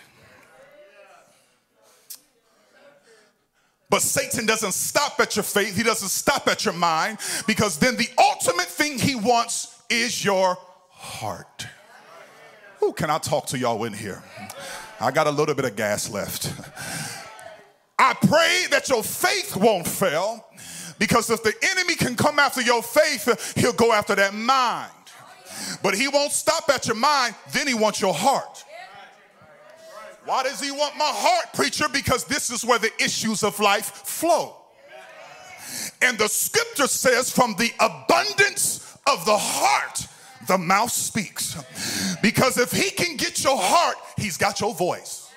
But 3.91 4.01
Satan 4.01 4.47
doesn't 4.47 4.73
stop 4.73 5.21
at 5.21 5.37
your 5.37 5.43
faith, 5.43 5.77
he 5.77 5.83
doesn't 5.83 6.09
stop 6.09 6.49
at 6.49 6.65
your 6.65 6.73
mind 6.73 7.19
because 7.47 7.79
then 7.79 7.97
the 7.97 8.09
ultimate 8.17 8.65
thing 8.65 8.99
he 8.99 9.15
wants 9.15 9.83
is 9.91 10.25
your 10.25 10.57
heart. 10.89 11.67
Who 12.81 12.95
can 12.95 13.11
I 13.11 13.19
talk 13.19 13.45
to 13.49 13.59
y'all 13.59 13.85
in 13.85 13.93
here? 13.93 14.23
I 14.99 15.11
got 15.11 15.27
a 15.27 15.31
little 15.31 15.55
bit 15.55 15.67
of 15.67 15.77
gas 15.77 16.09
left. 16.09 16.51
I 17.99 18.15
pray 18.15 18.65
that 18.71 18.89
your 18.89 19.03
faith 19.03 19.55
won't 19.55 19.87
fail 19.87 20.47
because 20.99 21.31
if 21.31 21.43
the 21.43 21.55
enemy 21.71 21.95
can 21.95 22.17
come 22.17 22.39
after 22.39 22.61
your 22.61 22.83
faith, 22.83 23.55
he'll 23.57 23.73
go 23.73 23.93
after 23.93 24.15
that 24.15 24.35
mind. 24.35 24.91
But 25.83 25.95
he 25.95 26.09
won't 26.09 26.33
stop 26.33 26.69
at 26.69 26.87
your 26.87 26.97
mind, 26.97 27.35
then 27.53 27.67
he 27.67 27.75
wants 27.75 28.01
your 28.01 28.15
heart. 28.15 28.65
Why 30.25 30.43
does 30.43 30.61
he 30.61 30.71
want 30.71 30.97
my 30.97 31.11
heart, 31.11 31.55
preacher? 31.55 31.87
Because 31.91 32.25
this 32.25 32.51
is 32.51 32.65
where 32.65 32.79
the 32.79 32.93
issues 33.03 33.43
of 33.43 33.59
life 33.61 33.87
flow. 33.87 34.57
And 36.03 36.19
the 36.19 36.29
scripture 36.29 36.87
says, 36.87 37.31
from 37.33 37.55
the 37.59 37.71
abundance 37.81 38.99
of 39.07 39.25
the 39.25 39.37
heart, 39.37 40.07
the 40.47 40.59
mouth 40.59 40.91
speaks. 40.91 41.57
Because 42.23 42.59
if 42.59 42.73
he 42.73 42.91
can 42.91 43.17
get 43.17 43.43
your 43.43 43.57
heart, 43.59 43.97
he's 44.17 44.37
got 44.37 44.61
your 44.61 44.75
voice. 44.75 45.28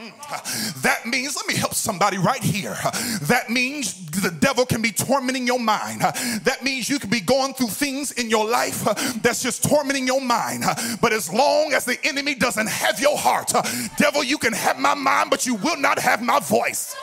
Mm. 0.00 0.82
That 0.82 1.04
means, 1.04 1.36
let 1.36 1.46
me 1.46 1.54
help 1.54 1.74
somebody 1.74 2.16
right 2.16 2.42
here. 2.42 2.76
That 3.22 3.50
means 3.50 3.94
the 4.10 4.30
devil 4.30 4.64
can 4.64 4.80
be 4.80 4.92
tormenting 4.92 5.46
your 5.46 5.58
mind. 5.58 6.00
That 6.00 6.62
means 6.62 6.88
you 6.88 6.98
can 6.98 7.10
be 7.10 7.20
going 7.20 7.52
through 7.52 7.68
things 7.68 8.12
in 8.12 8.30
your 8.30 8.48
life 8.48 8.82
that's 9.22 9.42
just 9.42 9.62
tormenting 9.62 10.06
your 10.06 10.20
mind. 10.20 10.64
But 11.02 11.12
as 11.12 11.30
long 11.30 11.74
as 11.74 11.84
the 11.84 11.98
enemy 12.04 12.34
doesn't 12.34 12.68
have 12.68 12.98
your 12.98 13.18
heart, 13.18 13.52
devil, 13.98 14.24
you 14.24 14.38
can 14.38 14.54
have 14.54 14.78
my 14.78 14.94
mind, 14.94 15.28
but 15.28 15.44
you 15.44 15.56
will 15.56 15.76
not 15.76 15.98
have 15.98 16.22
my 16.22 16.40
voice. 16.40 16.96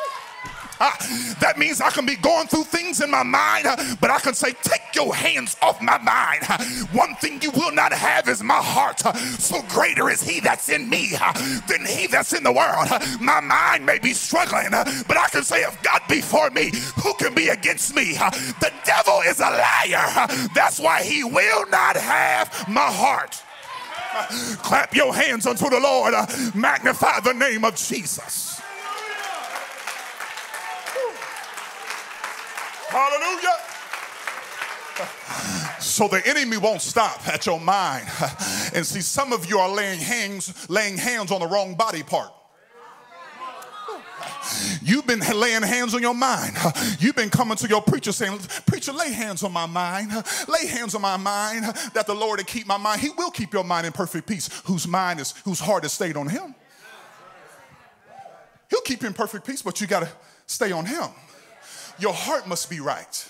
That 0.80 1.56
means 1.58 1.82
I 1.82 1.90
can 1.90 2.06
be 2.06 2.16
going 2.16 2.48
through 2.48 2.66
things 2.66 3.02
in 3.02 3.10
my 3.10 3.24
mind, 3.24 3.66
but 4.00 4.10
I 4.10 4.20
can 4.20 4.34
say, 4.34 4.54
Take 4.64 4.82
your 4.94 5.14
hands 5.14 5.56
off 5.62 5.82
my 5.82 5.98
mind. 6.00 6.46
One 6.92 7.16
thing 7.16 7.42
you 7.42 7.52
will 7.52 7.72
not 7.72 7.94
have 7.94 8.28
is 8.28 8.44
my 8.44 8.62
heart. 8.62 9.00
So 9.40 9.62
greater 9.70 10.10
is 10.10 10.22
He 10.22 10.40
that's 10.40 10.70
in 10.70 10.90
me 10.90 11.14
than 11.68 11.86
He 11.86 12.08
that's 12.08 12.34
in 12.34 12.44
the 12.44 12.52
world. 12.52 12.90
My 13.20 13.40
mind 13.40 13.86
may 13.86 14.00
be 14.00 14.14
struggling, 14.14 14.72
but 14.72 15.18
I 15.18 15.28
can 15.32 15.44
say, 15.44 15.62
If 15.62 15.82
God 15.84 16.02
be 16.10 16.22
for 16.22 16.50
me, 16.50 16.72
who 17.02 17.14
can 17.16 17.34
be 17.34 17.50
against 17.50 17.96
me? 17.96 18.14
The 18.14 18.72
devil 18.86 19.22
is 19.26 19.40
a 19.40 19.44
liar. 19.44 20.28
That's 20.54 20.80
why 20.80 21.04
He 21.04 21.24
will 21.24 21.68
not 21.70 21.96
have 21.96 22.68
my 22.68 22.82
heart. 22.82 23.42
Clap 24.64 24.96
your 24.96 25.14
hands 25.14 25.46
unto 25.46 25.70
the 25.70 25.80
Lord. 25.80 26.14
Magnify 26.56 27.20
the 27.22 27.34
name 27.34 27.64
of 27.64 27.76
Jesus. 27.76 28.62
Hallelujah. 32.88 33.78
So 35.80 36.08
the 36.08 36.22
enemy 36.26 36.58
won't 36.58 36.82
stop 36.82 37.28
at 37.28 37.46
your 37.46 37.60
mind. 37.60 38.08
And 38.74 38.86
see, 38.86 39.02
some 39.02 39.34
of 39.34 39.50
you 39.50 39.60
are 39.60 39.70
laying 39.70 40.00
hands, 40.00 40.70
laying 40.70 40.98
hands 40.98 41.32
on 41.32 41.42
the 41.42 41.48
wrong 41.48 41.76
body 41.76 42.04
part. 42.04 42.32
You've 44.82 45.06
been 45.06 45.20
laying 45.20 45.64
hands 45.64 45.94
on 45.94 46.02
your 46.02 46.14
mind. 46.14 46.56
You've 47.00 47.16
been 47.16 47.30
coming 47.30 47.58
to 47.58 47.68
your 47.68 47.82
preacher 47.82 48.12
saying, 48.12 48.40
Preacher, 48.66 48.94
lay 48.94 49.12
hands 49.12 49.44
on 49.44 49.52
my 49.52 49.66
mind. 49.66 50.12
Lay 50.48 50.68
hands 50.68 50.96
on 50.96 51.02
my 51.02 51.18
mind 51.18 51.66
that 51.94 52.08
the 52.08 52.14
Lord 52.14 52.40
will 52.40 52.46
keep 52.46 52.66
my 52.66 52.78
mind. 52.78 53.02
He 53.02 53.10
will 53.10 53.32
keep 53.32 53.52
your 53.54 53.64
mind 53.64 53.86
in 53.86 53.94
perfect 53.94 54.28
peace, 54.28 54.50
whose 54.66 54.88
mind 54.88 55.20
is, 55.20 55.34
whose 55.44 55.60
heart 55.60 55.84
is 55.84 55.92
stayed 55.92 56.16
on 56.16 56.30
Him. 56.30 56.56
He'll 58.70 58.82
keep 58.82 59.02
you 59.02 59.08
in 59.08 59.14
perfect 59.14 59.46
peace, 59.46 59.62
but 59.62 59.82
you 59.82 59.88
got 59.88 60.02
to 60.02 60.10
stay 60.46 60.72
on 60.72 60.86
Him 60.86 61.10
your 62.00 62.14
heart 62.14 62.48
must 62.48 62.70
be 62.70 62.80
right. 62.80 63.30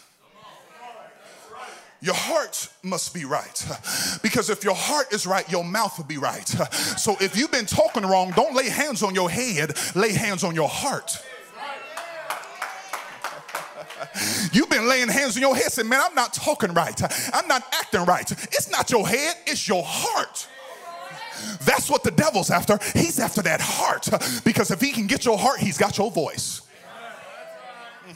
Your 1.99 2.15
heart 2.15 2.69
must 2.83 3.13
be 3.13 3.25
right. 3.25 3.65
Because 4.21 4.49
if 4.49 4.63
your 4.63 4.75
heart 4.75 5.11
is 5.11 5.25
right, 5.25 5.49
your 5.51 5.63
mouth 5.63 5.97
will 5.97 6.05
be 6.05 6.17
right. 6.17 6.47
So 6.97 7.17
if 7.19 7.35
you've 7.35 7.51
been 7.51 7.65
talking 7.65 8.03
wrong, 8.03 8.31
don't 8.35 8.55
lay 8.55 8.69
hands 8.69 9.01
on 9.01 9.15
your 9.15 9.29
head, 9.29 9.77
lay 9.95 10.13
hands 10.13 10.43
on 10.43 10.53
your 10.53 10.69
heart. 10.69 11.23
You've 14.51 14.69
been 14.69 14.87
laying 14.87 15.07
hands 15.07 15.35
on 15.37 15.41
your 15.41 15.55
head 15.55 15.71
saying, 15.71 15.89
Man, 15.89 16.01
I'm 16.03 16.13
not 16.13 16.33
talking 16.33 16.73
right. 16.73 16.99
I'm 17.33 17.47
not 17.47 17.63
acting 17.73 18.05
right. 18.05 18.29
It's 18.31 18.69
not 18.71 18.91
your 18.91 19.07
head, 19.07 19.35
it's 19.45 19.67
your 19.67 19.83
heart. 19.85 20.47
That's 21.61 21.89
what 21.89 22.03
the 22.03 22.11
devil's 22.11 22.49
after. 22.49 22.79
He's 22.93 23.19
after 23.19 23.41
that 23.43 23.61
heart. 23.61 24.07
Because 24.43 24.71
if 24.71 24.81
he 24.81 24.91
can 24.91 25.07
get 25.07 25.25
your 25.25 25.37
heart, 25.37 25.59
he's 25.59 25.77
got 25.77 25.97
your 25.97 26.11
voice. 26.11 26.66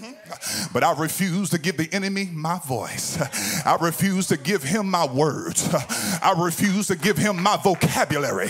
Mm-hmm. 0.01 0.73
But 0.73 0.83
I 0.83 0.93
refuse 0.99 1.49
to 1.51 1.59
give 1.59 1.77
the 1.77 1.89
enemy 1.93 2.29
my 2.31 2.59
voice. 2.59 3.19
I 3.65 3.77
refuse 3.79 4.27
to 4.27 4.37
give 4.37 4.63
him 4.63 4.89
my 4.89 5.05
words. 5.05 5.69
I 5.73 6.33
refuse 6.37 6.87
to 6.87 6.95
give 6.95 7.17
him 7.17 7.41
my 7.41 7.57
vocabulary 7.57 8.49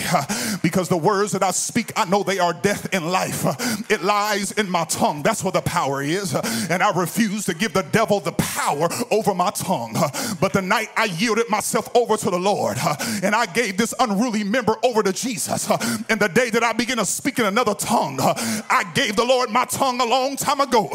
because 0.62 0.88
the 0.88 0.96
words 0.96 1.32
that 1.32 1.42
I 1.42 1.50
speak, 1.50 1.92
I 1.96 2.04
know 2.06 2.22
they 2.22 2.38
are 2.38 2.52
death 2.52 2.88
and 2.92 3.10
life. 3.10 3.44
It 3.90 4.02
lies 4.02 4.52
in 4.52 4.70
my 4.70 4.84
tongue. 4.84 5.22
That's 5.22 5.44
where 5.44 5.52
the 5.52 5.62
power 5.62 6.02
is. 6.02 6.34
And 6.34 6.82
I 6.82 6.90
refuse 6.98 7.44
to 7.46 7.54
give 7.54 7.72
the 7.72 7.82
devil 7.82 8.20
the 8.20 8.32
power 8.32 8.88
over 9.10 9.34
my 9.34 9.50
tongue. 9.50 9.94
But 10.40 10.52
the 10.52 10.62
night 10.62 10.88
I 10.96 11.04
yielded 11.04 11.48
myself 11.48 11.88
over 11.94 12.16
to 12.16 12.30
the 12.30 12.38
Lord 12.38 12.78
and 13.22 13.34
I 13.34 13.46
gave 13.46 13.76
this 13.76 13.94
unruly 13.98 14.44
member 14.44 14.76
over 14.82 15.02
to 15.02 15.12
Jesus, 15.12 15.70
and 16.08 16.20
the 16.20 16.28
day 16.28 16.50
that 16.50 16.62
I 16.62 16.72
began 16.72 16.96
to 16.96 17.04
speak 17.04 17.38
in 17.38 17.46
another 17.46 17.74
tongue, 17.74 18.18
I 18.20 18.84
gave 18.94 19.16
the 19.16 19.24
Lord 19.24 19.50
my 19.50 19.64
tongue 19.64 20.00
a 20.00 20.04
long 20.04 20.36
time 20.36 20.60
ago. 20.60 20.90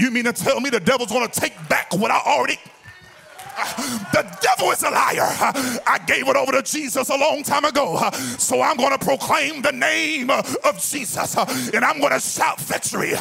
You 0.00 0.10
mean 0.10 0.24
to 0.24 0.32
tell 0.32 0.60
me 0.60 0.70
the 0.70 0.80
devil's 0.80 1.12
gonna 1.12 1.28
take 1.28 1.54
back 1.68 1.94
what 1.94 2.10
I 2.10 2.18
already 2.26 2.58
the 4.12 4.38
devil 4.40 4.70
is 4.70 4.82
a 4.82 4.90
liar. 4.90 5.28
I 5.86 6.00
gave 6.06 6.28
it 6.28 6.36
over 6.36 6.52
to 6.52 6.62
Jesus 6.62 7.08
a 7.08 7.16
long 7.16 7.42
time 7.42 7.64
ago. 7.64 7.98
So 8.38 8.62
I'm 8.62 8.76
going 8.76 8.96
to 8.96 9.04
proclaim 9.04 9.62
the 9.62 9.72
name 9.72 10.30
of 10.30 10.80
Jesus. 10.80 11.36
And 11.36 11.84
I'm 11.84 12.00
going 12.00 12.12
to 12.12 12.20
shout 12.20 12.60
victory. 12.60 13.12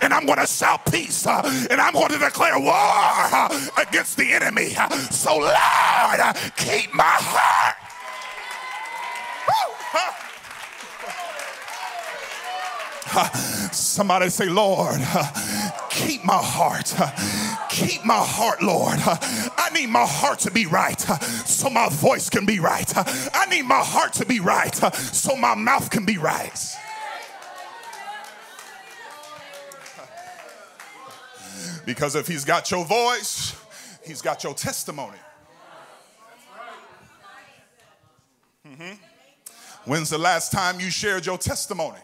And 0.00 0.12
I'm 0.12 0.26
going 0.26 0.38
to 0.38 0.46
shout 0.46 0.86
peace. 0.90 1.26
And 1.26 1.80
I'm 1.80 1.94
going 1.94 2.08
to 2.08 2.18
declare 2.18 2.58
war 2.58 3.48
against 3.76 4.16
the 4.16 4.32
enemy. 4.32 4.70
So, 5.10 5.38
Lord, 5.38 6.20
keep 6.56 6.94
my 6.94 7.04
heart. 7.04 7.76
Somebody 13.72 14.30
say, 14.30 14.46
Lord, 14.46 15.00
keep 15.90 16.24
my 16.24 16.40
heart. 16.40 16.94
Keep 17.70 18.04
my 18.04 18.18
heart, 18.18 18.62
Lord. 18.62 18.98
I 18.98 19.70
need 19.74 19.88
my 19.88 20.06
heart 20.06 20.40
to 20.40 20.50
be 20.50 20.66
right 20.66 21.00
so 21.00 21.70
my 21.70 21.88
voice 21.88 22.30
can 22.30 22.46
be 22.46 22.60
right. 22.60 22.90
I 22.96 23.46
need 23.50 23.62
my 23.62 23.82
heart 23.82 24.12
to 24.14 24.26
be 24.26 24.40
right 24.40 24.74
so 24.74 25.36
my 25.36 25.54
mouth 25.54 25.90
can 25.90 26.04
be 26.04 26.18
right. 26.18 26.58
Because 31.84 32.16
if 32.16 32.26
he's 32.26 32.44
got 32.44 32.70
your 32.70 32.84
voice, 32.84 33.54
he's 34.04 34.20
got 34.20 34.44
your 34.44 34.54
testimony. 34.54 35.18
Mm-hmm. 38.66 38.94
When's 39.86 40.10
the 40.10 40.18
last 40.18 40.52
time 40.52 40.80
you 40.80 40.90
shared 40.90 41.24
your 41.24 41.38
testimony? 41.38 42.00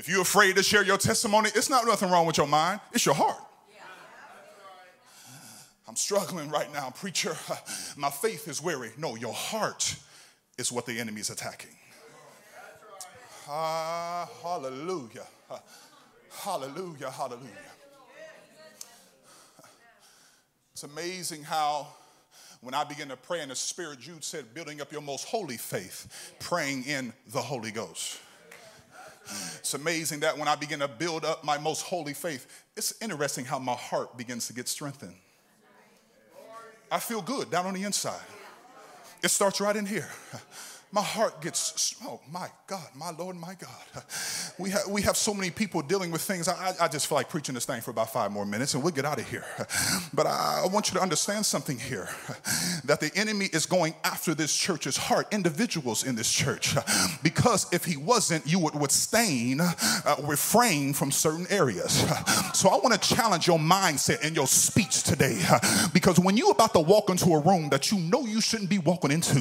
If 0.00 0.08
you're 0.08 0.22
afraid 0.22 0.56
to 0.56 0.62
share 0.62 0.82
your 0.82 0.96
testimony, 0.96 1.50
it's 1.54 1.68
not 1.68 1.84
nothing 1.84 2.10
wrong 2.10 2.24
with 2.24 2.38
your 2.38 2.46
mind, 2.46 2.80
it's 2.90 3.04
your 3.04 3.14
heart. 3.14 3.36
I'm 5.86 5.94
struggling 5.94 6.48
right 6.48 6.72
now, 6.72 6.88
preacher. 6.88 7.36
My 7.98 8.08
faith 8.08 8.48
is 8.48 8.62
weary. 8.62 8.92
No, 8.96 9.14
your 9.16 9.34
heart 9.34 9.94
is 10.56 10.72
what 10.72 10.86
the 10.86 10.98
enemy 10.98 11.20
is 11.20 11.28
attacking. 11.28 11.76
Ah, 13.46 14.26
hallelujah. 14.42 15.26
Hallelujah, 16.30 17.10
hallelujah. 17.10 17.50
It's 20.72 20.84
amazing 20.84 21.42
how 21.42 21.88
when 22.62 22.72
I 22.72 22.84
begin 22.84 23.08
to 23.08 23.18
pray 23.18 23.42
in 23.42 23.50
the 23.50 23.54
Spirit, 23.54 24.00
Jude 24.00 24.24
said, 24.24 24.54
building 24.54 24.80
up 24.80 24.92
your 24.92 25.02
most 25.02 25.26
holy 25.26 25.58
faith, 25.58 26.34
praying 26.40 26.84
in 26.84 27.12
the 27.26 27.42
Holy 27.42 27.70
Ghost. 27.70 28.18
It's 29.58 29.74
amazing 29.74 30.20
that 30.20 30.36
when 30.36 30.48
I 30.48 30.56
begin 30.56 30.80
to 30.80 30.88
build 30.88 31.24
up 31.24 31.44
my 31.44 31.58
most 31.58 31.82
holy 31.82 32.14
faith, 32.14 32.64
it's 32.76 32.94
interesting 33.00 33.44
how 33.44 33.58
my 33.58 33.74
heart 33.74 34.16
begins 34.16 34.46
to 34.48 34.52
get 34.52 34.68
strengthened. 34.68 35.14
I 36.90 36.98
feel 36.98 37.22
good 37.22 37.50
down 37.50 37.66
on 37.66 37.74
the 37.74 37.84
inside. 37.84 38.20
It 39.22 39.30
starts 39.30 39.60
right 39.60 39.76
in 39.76 39.86
here 39.86 40.08
my 40.92 41.02
heart 41.02 41.40
gets, 41.40 41.94
oh 42.04 42.20
my 42.32 42.48
God, 42.66 42.88
my 42.96 43.10
Lord, 43.12 43.36
my 43.36 43.54
God. 43.54 44.04
We 44.58 44.70
have, 44.70 44.88
we 44.88 45.02
have 45.02 45.16
so 45.16 45.32
many 45.32 45.50
people 45.50 45.82
dealing 45.82 46.10
with 46.10 46.20
things. 46.20 46.48
I, 46.48 46.74
I 46.80 46.88
just 46.88 47.06
feel 47.06 47.16
like 47.16 47.28
preaching 47.28 47.54
this 47.54 47.64
thing 47.64 47.80
for 47.80 47.92
about 47.92 48.12
five 48.12 48.32
more 48.32 48.44
minutes 48.44 48.74
and 48.74 48.82
we'll 48.82 48.92
get 48.92 49.04
out 49.04 49.18
of 49.18 49.28
here. 49.28 49.44
But 50.12 50.26
I, 50.26 50.66
want 50.70 50.88
you 50.88 50.94
to 50.94 51.02
understand 51.02 51.46
something 51.46 51.78
here 51.78 52.08
that 52.84 53.00
the 53.00 53.10
enemy 53.14 53.46
is 53.52 53.66
going 53.66 53.94
after 54.04 54.34
this 54.34 54.54
church's 54.54 54.96
heart, 54.96 55.28
individuals 55.32 56.04
in 56.04 56.14
this 56.14 56.30
church, 56.30 56.74
because 57.22 57.72
if 57.72 57.84
he 57.84 57.96
wasn't, 57.96 58.46
you 58.46 58.58
would 58.58 58.74
withstand, 58.74 59.60
uh, 59.60 60.16
refrain 60.24 60.92
from 60.92 61.10
certain 61.10 61.46
areas. 61.50 62.04
So 62.52 62.68
I 62.68 62.76
want 62.76 63.00
to 63.00 63.14
challenge 63.14 63.46
your 63.46 63.58
mindset 63.58 64.24
and 64.24 64.34
your 64.36 64.46
speech 64.46 65.02
today 65.04 65.40
because 65.92 66.18
when 66.18 66.36
you're 66.36 66.50
about 66.50 66.72
to 66.74 66.80
walk 66.80 67.08
into 67.08 67.30
a 67.30 67.40
room 67.40 67.68
that 67.70 67.90
you 67.90 67.98
know 67.98 68.26
you 68.26 68.40
shouldn't 68.40 68.68
be 68.68 68.78
walking 68.78 69.10
into, 69.10 69.40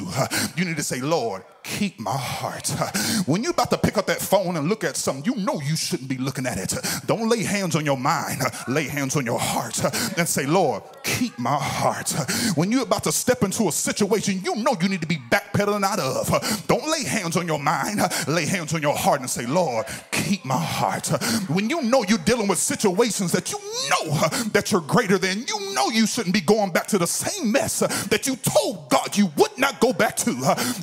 you 0.55 0.65
need 0.65 0.77
to 0.77 0.83
say, 0.83 1.01
Lord, 1.01 1.38
Lord, 1.39 1.59
keep 1.63 1.99
my 1.99 2.17
heart. 2.17 2.73
When 3.25 3.43
you're 3.43 3.51
about 3.51 3.69
to 3.71 3.77
pick 3.77 3.97
up 3.97 4.07
that 4.07 4.19
phone 4.19 4.57
and 4.57 4.69
look 4.69 4.83
at 4.83 4.95
something, 4.95 5.23
you 5.23 5.39
know 5.43 5.61
you 5.61 5.75
shouldn't 5.75 6.09
be 6.09 6.17
looking 6.17 6.47
at 6.47 6.57
it. 6.57 6.73
Don't 7.05 7.29
lay 7.29 7.43
hands 7.43 7.75
on 7.75 7.85
your 7.85 7.97
mind, 7.97 8.41
lay 8.67 8.85
hands 8.85 9.15
on 9.15 9.25
your 9.25 9.39
heart 9.39 9.83
and 10.17 10.27
say, 10.27 10.45
Lord, 10.45 10.81
keep 11.03 11.37
my 11.37 11.57
heart. 11.57 12.11
When 12.55 12.71
you're 12.71 12.83
about 12.83 13.03
to 13.03 13.11
step 13.11 13.43
into 13.43 13.67
a 13.67 13.71
situation 13.71 14.41
you 14.43 14.55
know 14.55 14.75
you 14.81 14.89
need 14.89 15.01
to 15.01 15.07
be 15.07 15.17
backpedaling 15.29 15.83
out 15.83 15.99
of, 15.99 16.67
don't 16.67 16.89
lay 16.89 17.03
hands 17.03 17.37
on 17.37 17.45
your 17.47 17.59
mind, 17.59 17.99
lay 18.27 18.45
hands 18.45 18.73
on 18.73 18.81
your 18.81 18.95
heart 18.95 19.19
and 19.19 19.29
say, 19.29 19.45
Lord, 19.45 19.85
keep 20.11 20.43
my 20.45 20.57
heart. 20.57 21.07
When 21.49 21.69
you 21.69 21.81
know 21.83 22.03
you're 22.07 22.17
dealing 22.19 22.47
with 22.47 22.57
situations 22.57 23.31
that 23.33 23.51
you 23.51 23.59
know 23.91 24.17
that 24.53 24.71
you're 24.71 24.81
greater 24.81 25.17
than, 25.17 25.45
you 25.47 25.73
know 25.75 25.89
you 25.89 26.07
shouldn't 26.07 26.33
be 26.33 26.41
going 26.41 26.71
back 26.71 26.87
to 26.87 26.97
the 26.97 27.07
same 27.07 27.51
mess 27.51 27.79
that 27.79 28.25
you 28.25 28.35
told 28.37 28.89
God 28.89 29.15
you 29.15 29.31
would 29.37 29.55
not 29.57 29.79
go 29.79 29.93
back 29.93 30.15
to. 30.17 30.33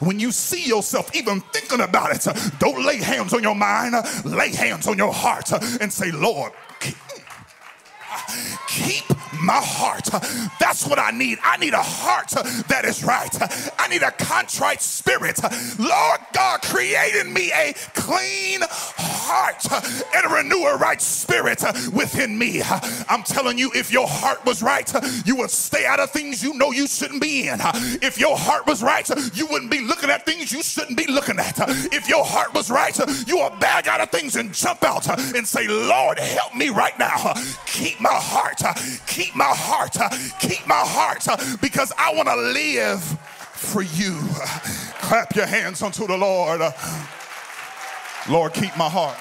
When 0.01 0.21
you 0.21 0.31
see 0.47 0.65
yourself 0.65 1.15
even 1.15 1.41
thinking 1.53 1.81
about 1.81 2.15
it, 2.15 2.27
don't 2.59 2.85
lay 2.85 2.99
hands 2.99 3.35
on 3.35 3.43
your 3.43 3.55
mind, 3.55 3.95
lay 4.25 4.55
hands 4.55 4.87
on 4.87 4.97
your 4.97 5.13
heart 5.13 5.53
and 5.81 5.93
say, 5.93 6.13
Lord, 6.13 6.53
keep, 8.69 9.05
my 9.43 9.61
heart. 9.63 10.09
That's 10.59 10.87
what 10.87 10.99
I 10.99 11.11
need. 11.11 11.39
I 11.43 11.57
need 11.57 11.75
a 11.75 11.83
heart 11.83 12.31
that 12.69 12.85
is 12.85 13.05
right. 13.05 13.31
I 13.79 13.89
need 13.89 14.03
a 14.03 14.11
contrite 14.11 14.81
spirit. 14.81 15.41
Lord 15.79 16.21
God, 16.33 16.63
create 16.63 17.15
in 17.15 17.33
me 17.33 17.53
a 17.53 17.75
clean 17.95 18.61
heart 18.63 19.67
and 20.15 20.33
renew 20.33 20.65
a 20.67 20.77
right 20.77 21.01
spirit 21.01 21.63
within 21.93 22.39
me. 22.39 22.63
I'm 23.09 23.23
telling 23.23 23.59
you, 23.59 23.71
if 23.75 23.93
your 23.93 24.07
heart 24.09 24.45
was 24.45 24.63
right, 24.63 24.91
you 25.25 25.37
would 25.37 25.51
stay 25.51 25.87
out 25.87 26.01
of 26.01 26.11
things 26.11 26.43
you 26.43 26.55
know 26.55 26.73
you 26.73 26.87
shouldn't 26.87 27.21
be 27.21 27.49
in. 27.49 27.59
If 28.03 28.19
your 28.19 28.37
heart 28.37 28.67
was 28.67 28.83
right, 28.83 29.09
you 29.35 29.47
wouldn't 29.47 29.71
be 29.71 29.81
looking 29.81 30.11
at 30.11 30.25
things 30.25 30.53
you 30.53 30.63
shouldn't 30.63 30.97
be 30.97 31.07
looking 31.07 31.39
at. 31.39 31.57
If 31.93 32.09
your 32.09 32.25
heart 32.25 32.55
was 32.55 32.71
right, 32.71 32.97
you 33.27 33.39
would 33.39 33.59
bag 33.61 33.89
out 33.89 34.01
of 34.01 34.11
things 34.11 34.37
and 34.37 34.53
jump 34.53 34.83
out 34.85 35.09
and 35.09 35.47
say, 35.47 35.69
Lord, 35.69 36.19
help 36.19 36.55
me 36.55 36.69
right 36.71 36.99
now. 36.99 37.35
Keep 37.67 38.01
my 38.07 38.15
heart. 38.15 38.63
Keep 39.07 39.35
my 39.35 39.45
heart. 39.45 39.97
Keep 40.41 40.67
my 40.67 40.83
heart 40.85 41.27
because 41.61 41.93
I 41.99 42.15
want 42.15 42.29
to 42.29 42.37
live 42.37 43.03
for 43.03 43.83
you. 43.83 44.21
Clap 45.01 45.35
your 45.35 45.47
hands 45.47 45.83
unto 45.83 46.07
the 46.07 46.17
Lord. 46.17 46.61
Lord, 48.29 48.55
keep 48.55 48.77
my 48.77 48.89
heart. 48.89 49.19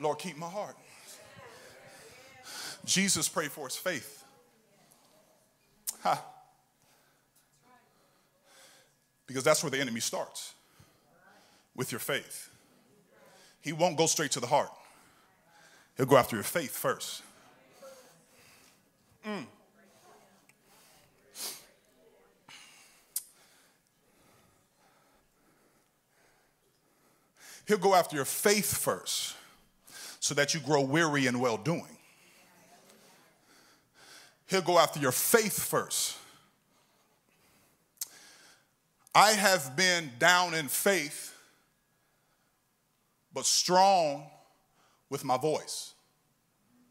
Lord, 0.00 0.18
keep 0.18 0.36
my 0.36 0.48
heart. 0.48 0.76
Jesus 2.84 3.28
prayed 3.28 3.50
for 3.50 3.66
his 3.66 3.76
faith. 3.76 4.24
Ha. 6.02 6.24
Because 9.28 9.44
that's 9.44 9.62
where 9.62 9.70
the 9.70 9.78
enemy 9.78 10.00
starts 10.00 10.54
with 11.76 11.92
your 11.92 12.00
faith. 12.00 12.50
He 13.60 13.72
won't 13.72 13.96
go 13.96 14.06
straight 14.06 14.32
to 14.32 14.40
the 14.40 14.48
heart, 14.48 14.72
he'll 15.96 16.06
go 16.06 16.16
after 16.16 16.34
your 16.34 16.42
faith 16.42 16.76
first. 16.76 17.22
Mm. 19.24 19.44
He'll 27.66 27.76
go 27.76 27.94
after 27.94 28.16
your 28.16 28.24
faith 28.24 28.78
first 28.78 29.36
so 30.20 30.32
that 30.34 30.54
you 30.54 30.60
grow 30.60 30.80
weary 30.80 31.26
in 31.26 31.38
well 31.38 31.58
doing. 31.58 31.98
He'll 34.46 34.62
go 34.62 34.78
after 34.78 34.98
your 34.98 35.12
faith 35.12 35.62
first. 35.62 36.16
I 39.14 39.32
have 39.32 39.76
been 39.76 40.10
down 40.18 40.54
in 40.54 40.68
faith, 40.68 41.34
but 43.32 43.46
strong 43.46 44.26
with 45.10 45.24
my 45.24 45.36
voice. 45.36 45.94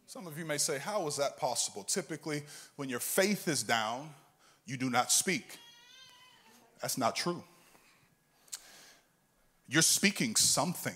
Some 0.07 0.25
of 0.25 0.37
you 0.37 0.45
may 0.45 0.57
say, 0.57 0.79
How 0.79 1.05
is 1.07 1.17
that 1.17 1.37
possible? 1.37 1.83
Typically, 1.83 2.43
when 2.75 2.89
your 2.89 2.99
faith 2.99 3.47
is 3.47 3.63
down, 3.63 4.09
you 4.65 4.77
do 4.77 4.89
not 4.89 5.11
speak. 5.11 5.57
That's 6.81 6.97
not 6.97 7.15
true. 7.15 7.43
You're 9.67 9.81
speaking 9.81 10.35
something. 10.35 10.95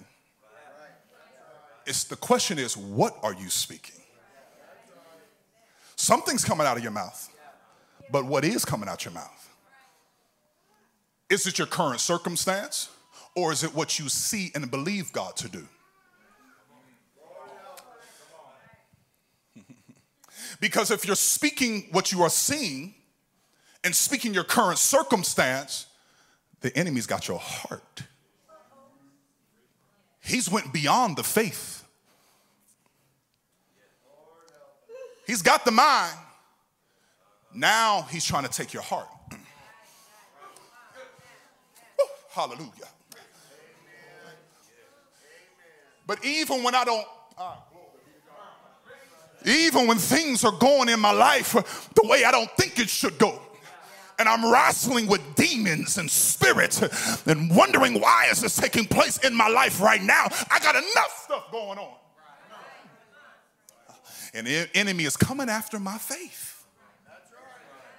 It's 1.86 2.04
the 2.04 2.16
question 2.16 2.60
is, 2.60 2.78
what 2.78 3.18
are 3.24 3.34
you 3.34 3.50
speaking? 3.50 4.00
Something's 5.96 6.46
coming 6.46 6.66
out 6.66 6.78
of 6.78 6.84
your 6.84 6.92
mouth, 6.92 7.30
but 8.12 8.26
what 8.26 8.46
is 8.46 8.64
coming 8.64 8.88
out 8.88 9.04
your 9.04 9.14
mouth? 9.14 9.51
Is 11.32 11.48
it 11.48 11.58
your 11.58 11.66
current 11.66 12.02
circumstance, 12.02 12.90
or 13.36 13.54
is 13.54 13.64
it 13.64 13.74
what 13.74 13.98
you 13.98 14.10
see 14.10 14.52
and 14.54 14.70
believe 14.70 15.14
God 15.14 15.38
to 15.38 15.48
do? 15.48 15.66
because 20.60 20.92
if 20.92 21.08
you're 21.08 21.16
speaking 21.16 21.88
what 21.94 22.12
you 22.12 22.22
are 22.22 22.30
seeing 22.30 22.94
and 23.82 23.96
speaking 23.96 24.34
your 24.34 24.44
current 24.44 24.78
circumstance, 24.78 25.86
the 26.60 26.76
enemy's 26.78 27.08
got 27.08 27.30
your 27.30 27.40
heart. 27.40 28.04
He's 30.20 30.52
went 30.52 30.74
beyond 30.74 31.16
the 31.16 31.24
faith. 31.24 31.86
He's 35.26 35.42
got 35.42 35.64
the 35.64 35.72
mind. 35.72 36.18
Now 37.56 38.02
he's 38.12 38.26
trying 38.26 38.44
to 38.44 38.52
take 38.52 38.74
your 38.74 38.84
heart. 38.84 39.08
Hallelujah. 42.32 42.88
But 46.08 46.26
even 46.26 46.64
when 46.64 46.76
I 46.76 46.84
don't, 46.84 47.06
even 49.46 49.88
when 49.88 49.98
things 49.98 50.44
are 50.44 50.52
going 50.52 50.90
in 50.90 51.00
my 51.00 51.12
life 51.12 51.54
the 51.94 52.08
way 52.08 52.24
I 52.24 52.32
don't 52.32 52.50
think 52.52 52.80
it 52.80 52.90
should 52.90 53.18
go, 53.18 53.42
and 54.18 54.30
I'm 54.30 54.52
wrestling 54.52 55.08
with 55.08 55.22
demons 55.36 55.98
and 55.98 56.10
spirits 56.10 56.82
and 57.28 57.54
wondering 57.56 58.00
why 58.00 58.28
is 58.32 58.42
this 58.42 58.56
taking 58.56 58.86
place 58.86 59.18
in 59.20 59.36
my 59.36 59.48
life 59.48 59.82
right 59.82 60.02
now. 60.02 60.28
I 60.50 60.60
got 60.60 60.76
enough 60.76 61.24
stuff 61.26 61.52
going 61.52 61.80
on. 61.80 61.96
And 64.34 64.48
the 64.48 64.70
enemy 64.74 65.04
is 65.04 65.18
coming 65.18 65.50
after 65.50 65.80
my 65.80 65.98
faith. 65.98 66.66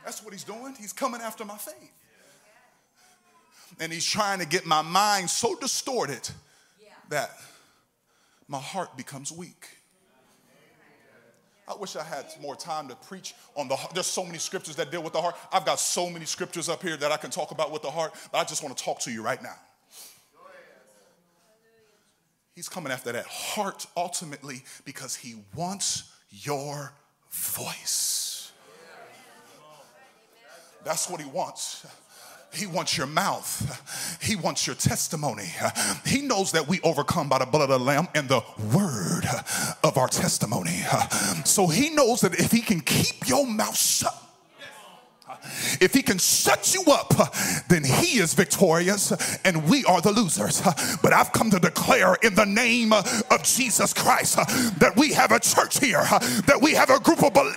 That's 0.05 0.23
what 0.25 0.33
he's 0.33 0.45
doing. 0.45 0.75
He's 0.79 0.93
coming 0.93 1.21
after 1.21 1.45
my 1.45 1.57
faith. 1.57 1.93
And 3.81 3.93
he's 3.93 4.05
trying 4.07 4.39
to 4.39 4.47
get 4.47 4.67
my 4.67 4.83
mind 4.83 5.31
so 5.31 5.55
distorted 5.57 6.29
that 7.09 7.31
my 8.49 8.59
heart 8.59 8.97
becomes 8.97 9.33
weak. 9.33 9.67
I 11.69 11.75
wish 11.75 11.97
I 11.97 12.03
had 12.03 12.27
more 12.41 12.57
time 12.57 12.89
to 12.89 12.95
preach 12.97 13.35
on 13.57 13.69
the 13.69 13.77
heart. 13.77 13.95
There's 13.95 14.07
so 14.07 14.25
many 14.25 14.39
scriptures 14.39 14.77
that 14.77 14.91
deal 14.91 15.03
with 15.03 15.13
the 15.13 15.23
heart. 15.23 15.37
I've 15.53 15.65
got 15.65 15.79
so 15.79 16.11
many 16.11 16.25
scriptures 16.25 16.69
up 16.69 16.83
here 16.83 16.97
that 16.97 17.13
I 17.13 17.17
can 17.17 17.31
talk 17.31 17.51
about 17.51 17.71
with 17.71 17.83
the 17.83 17.91
heart, 17.91 18.15
but 18.31 18.39
I 18.39 18.45
just 18.45 18.63
want 18.63 18.77
to 18.77 18.85
talk 18.85 19.01
to 19.01 19.11
you 19.11 19.23
right 19.23 19.43
now. 19.43 19.55
He's 22.55 22.69
coming 22.69 22.93
after 22.93 23.13
that 23.13 23.25
heart 23.27 23.87
ultimately 23.97 24.65
because 24.85 25.17
he 25.17 25.37
wants 25.55 26.13
your 26.31 26.93
voice. 27.31 28.53
That's 30.85 31.09
what 31.09 31.21
he 31.21 31.31
wants. 31.31 31.87
He 32.55 32.67
wants 32.67 32.99
your 32.99 33.07
mouth. 33.07 34.19
He 34.23 34.37
wants 34.37 34.67
your 34.67 34.77
testimony. 34.77 35.51
He 36.05 36.23
knows 36.23 36.53
that 36.53 36.69
we 36.69 36.81
overcome 36.83 37.29
by 37.29 37.39
the 37.39 37.47
blood 37.47 37.63
of 37.63 37.69
the 37.69 37.79
Lamb 37.79 38.09
and 38.15 38.29
the 38.29 38.43
word 38.75 39.25
of 39.83 39.97
our 39.97 40.09
testimony. 40.09 40.81
So 41.45 41.67
he 41.67 41.91
knows 41.91 42.21
that 42.21 42.39
if 42.39 42.53
he 42.53 42.61
can 42.61 42.81
keep 42.81 43.27
your 43.27 43.47
mouth 43.47 43.77
shut, 43.77 44.15
if 45.81 45.93
he 45.93 46.03
can 46.03 46.19
shut 46.19 46.73
you 46.75 46.85
up, 46.93 47.13
then 47.69 47.83
he 47.83 48.19
is 48.19 48.35
victorious 48.35 49.13
and 49.45 49.69
we 49.69 49.85
are 49.87 50.01
the 50.01 50.13
losers. 50.13 50.63
But 51.03 51.13
I've 51.13 51.33
come 51.33 51.51
to 51.51 51.59
declare 51.59 52.17
in 52.23 52.35
the 52.35 52.47
name 52.47 52.93
of 52.93 53.43
Jesus 53.43 53.93
Christ 53.93 54.37
that 54.79 54.93
we 54.97 55.13
have 55.15 55.33
a 55.33 55.41
church 55.41 55.81
here, 55.81 56.05
that 56.47 56.59
we 56.61 56.75
have 56.75 56.91
a 56.91 57.01
group 57.01 57.25
of 57.25 57.33
believers 57.33 57.57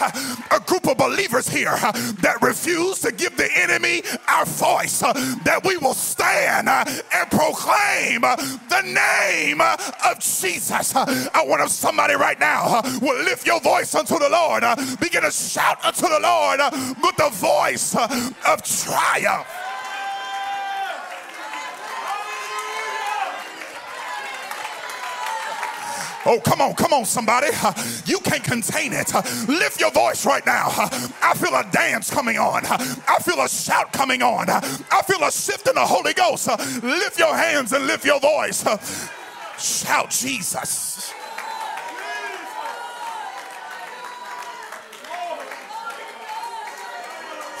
a 0.00 0.60
group 0.66 0.86
of 0.88 0.96
believers 0.96 1.48
here 1.48 1.76
that 2.20 2.38
refuse 2.42 3.00
to 3.00 3.12
give 3.12 3.36
the 3.36 3.48
enemy 3.56 4.02
our 4.28 4.44
voice, 4.44 5.02
uh, 5.02 5.12
that 5.44 5.64
we 5.64 5.76
will 5.78 5.94
stand 5.94 6.68
uh, 6.68 6.84
and 7.14 7.30
proclaim 7.30 8.24
uh, 8.24 8.36
the 8.68 8.82
name 8.82 9.60
of 9.60 10.18
Jesus. 10.20 10.94
I 10.94 11.44
want 11.46 11.68
somebody 11.70 12.14
right 12.14 12.38
now 12.38 12.82
will 13.00 13.22
lift 13.24 13.46
your 13.46 13.60
voice 13.60 13.94
unto 13.94 14.18
the 14.18 14.28
Lord, 14.28 14.62
begin 15.00 15.22
to 15.22 15.30
shout 15.30 15.84
unto 15.84 16.08
the 16.08 16.20
Lord 16.20 16.60
with 17.02 17.16
the 17.16 17.30
voice 17.32 17.94
of 17.94 18.62
triumph. 18.62 19.67
Oh, 26.26 26.40
come 26.44 26.60
on, 26.60 26.74
come 26.74 26.92
on, 26.92 27.04
somebody. 27.04 27.48
Uh, 27.52 27.72
you 28.04 28.18
can't 28.20 28.42
contain 28.42 28.92
it. 28.92 29.14
Uh, 29.14 29.22
lift 29.48 29.80
your 29.80 29.90
voice 29.90 30.26
right 30.26 30.44
now. 30.44 30.68
Uh, 30.76 31.08
I 31.22 31.34
feel 31.34 31.54
a 31.54 31.64
dance 31.70 32.10
coming 32.10 32.38
on. 32.38 32.62
I 32.66 33.18
feel 33.22 33.40
a 33.40 33.48
shout 33.48 33.92
coming 33.92 34.22
on. 34.22 34.50
I 34.50 35.02
feel 35.06 35.22
a 35.22 35.30
shift 35.30 35.68
in 35.68 35.74
the 35.74 35.86
Holy 35.86 36.14
Ghost. 36.14 36.48
Lift 36.82 37.18
your 37.18 37.34
hands 37.36 37.72
and 37.72 37.86
lift 37.86 38.04
your 38.04 38.20
voice. 38.20 38.64
Shout 39.58 40.10
Jesus. 40.10 41.12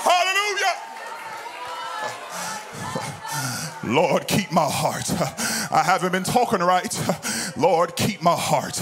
Hallelujah. 0.00 0.74
Lord, 3.84 4.26
keep 4.28 4.50
my 4.52 4.68
heart. 4.68 5.10
I 5.70 5.82
haven't 5.82 6.12
been 6.12 6.24
talking 6.24 6.60
right. 6.60 6.98
Lord, 7.56 7.96
keep 7.96 8.22
my 8.22 8.36
heart. 8.36 8.80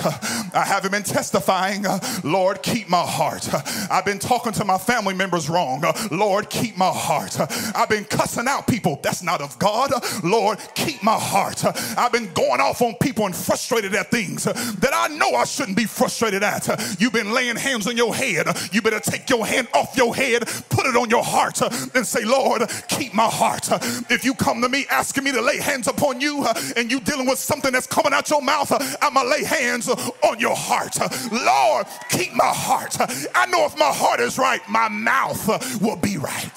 I 0.55 0.65
haven't 0.65 0.93
been 0.93 1.03
testifying. 1.03 1.85
Lord, 2.23 2.63
keep 2.63 2.89
my 2.89 3.03
heart. 3.03 3.49
I've 3.91 4.05
been 4.05 4.19
talking 4.19 4.53
to 4.53 4.65
my 4.65 4.79
family 4.79 5.15
members 5.15 5.49
wrong. 5.49 5.85
Lord, 6.11 6.51
keep 6.51 6.77
my 6.77 6.91
heart. 6.91 7.39
I've 7.75 7.89
been 7.89 8.05
cussing 8.05 8.47
out 8.49 8.67
people. 8.67 9.01
That's 9.03 9.23
not 9.23 9.41
of 9.41 9.59
God. 9.59 9.93
Lord, 10.23 10.59
keep 10.75 11.03
my 11.03 11.19
heart. 11.19 11.65
I've 11.99 12.13
been 12.13 12.33
going 12.35 12.61
off 12.61 12.83
on 12.83 12.95
people 13.01 13.27
and 13.27 13.35
frustrated 13.35 13.95
at 13.95 14.11
things 14.11 14.45
that 14.45 14.91
I 14.93 15.09
know 15.09 15.35
I 15.35 15.45
shouldn't 15.45 15.77
be 15.77 15.85
frustrated 15.85 16.43
at. 16.43 16.69
You've 17.01 17.13
been 17.13 17.33
laying 17.33 17.57
hands 17.57 17.87
on 17.87 17.97
your 17.97 18.15
head. 18.15 18.47
You 18.73 18.83
better 18.83 19.01
take 19.01 19.29
your 19.29 19.47
hand 19.47 19.69
off 19.75 19.97
your 19.97 20.15
head, 20.15 20.47
put 20.69 20.87
it 20.87 20.97
on 20.97 21.11
your 21.11 21.25
heart, 21.25 21.61
and 21.95 22.07
say, 22.07 22.25
Lord, 22.25 22.63
keep 22.89 23.15
my 23.15 23.27
heart. 23.27 23.69
If 24.11 24.25
you 24.25 24.35
come 24.35 24.61
to 24.63 24.69
me 24.69 24.87
asking 24.91 25.25
me 25.25 25.33
to 25.33 25.41
lay 25.41 25.59
hands 25.59 25.89
upon 25.89 26.21
you 26.21 26.45
and 26.77 26.91
you 26.91 27.01
dealing 27.01 27.27
with 27.27 27.39
something 27.39 27.73
that's 27.73 27.87
coming 27.87 28.13
out 28.13 28.31
your 28.31 28.43
mouth, 28.43 28.71
uh, 28.71 28.79
I'm 29.03 29.15
going 29.15 29.27
to 29.27 29.31
lay 29.33 29.45
hands 29.45 29.89
on 29.89 30.39
your 30.39 30.55
heart. 30.55 30.97
Lord, 31.33 31.87
keep 32.11 32.35
my 32.35 32.45
heart. 32.45 32.97
I 33.35 33.47
know 33.47 33.65
if 33.65 33.77
my 33.79 33.91
heart 33.93 34.21
is 34.21 34.39
right, 34.39 34.61
my 34.69 34.89
mouth 34.89 35.81
will 35.81 35.97
be 35.97 36.19
right. 36.19 36.53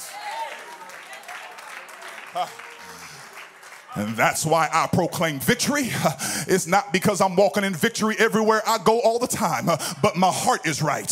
And 3.96 4.16
that's 4.16 4.46
why 4.46 4.70
I 4.72 4.88
proclaim 4.88 5.40
victory. 5.40 5.90
It's 6.48 6.66
not 6.66 6.92
because 6.92 7.22
I'm 7.22 7.36
walking 7.36 7.64
in 7.64 7.76
victory 7.76 8.16
everywhere 8.18 8.62
I 8.66 8.80
go 8.80 9.00
all 9.02 9.20
the 9.20 9.28
time, 9.28 9.66
but 10.02 10.16
my 10.16 10.32
heart 10.32 10.66
is 10.66 10.82
right. 10.82 11.08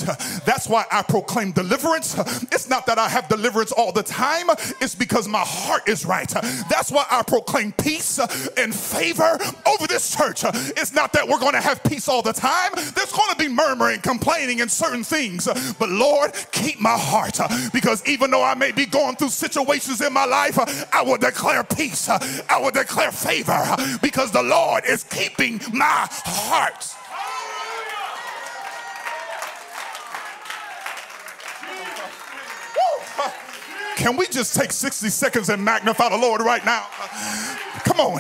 That's 0.46 0.68
why 0.68 0.86
I 0.92 1.04
proclaim 1.04 1.52
deliverance. 1.52 2.18
It's 2.52 2.70
not 2.70 2.86
that 2.88 2.98
I 2.98 3.08
have 3.08 3.28
deliverance 3.30 3.72
all 3.72 3.92
the 3.92 4.04
time, 4.04 4.48
it's 4.82 4.96
because 4.96 5.28
my 5.28 5.44
heart 5.46 5.88
is 5.88 6.06
right. 6.06 6.28
That's 6.70 6.92
why 6.92 7.06
I 7.12 7.22
proclaim 7.24 7.72
peace 7.74 8.20
and 8.58 8.74
favor 8.74 9.38
over 9.68 9.88
this 9.88 10.16
church. 10.16 10.44
It's 10.44 10.94
not 10.94 11.14
that 11.14 11.28
we're 11.28 11.40
going 11.40 11.54
to 11.54 11.62
have 11.62 11.84
peace 11.84 12.08
all 12.08 12.22
the 12.22 12.34
time, 12.34 12.72
there's 12.76 13.12
going 13.12 13.30
to 13.30 13.38
be 13.38 13.48
murmuring, 13.48 14.02
complaining, 14.02 14.62
and 14.62 14.72
certain 14.72 15.04
things. 15.04 15.48
But 15.78 15.90
Lord, 15.90 16.34
keep 16.52 16.80
my 16.80 16.98
heart 16.98 17.40
because 17.74 18.08
even 18.08 18.32
though 18.32 18.44
I 18.44 18.56
may 18.56 18.72
be 18.72 18.86
going 18.86 19.18
through 19.18 19.30
situations 19.30 20.02
in 20.02 20.14
my 20.14 20.26
life, 20.26 20.58
I 20.94 21.04
will 21.04 21.18
declare 21.18 21.64
peace. 21.64 22.10
I 22.10 22.60
will 22.60 22.67
will 22.68 22.84
declare 22.84 23.12
favor 23.14 23.78
because 24.02 24.32
the 24.32 24.44
Lord 24.44 24.84
is 24.86 25.06
keeping 25.06 25.62
my 25.72 26.08
heart. 26.12 26.94
Can 33.96 34.18
we 34.18 34.28
just 34.28 34.54
take 34.54 34.72
60 34.74 35.08
seconds 35.10 35.50
and 35.50 35.64
magnify 35.64 36.10
the 36.10 36.18
Lord 36.18 36.42
right 36.42 36.64
now? 36.66 36.86
Come 37.86 38.02
on. 38.02 38.20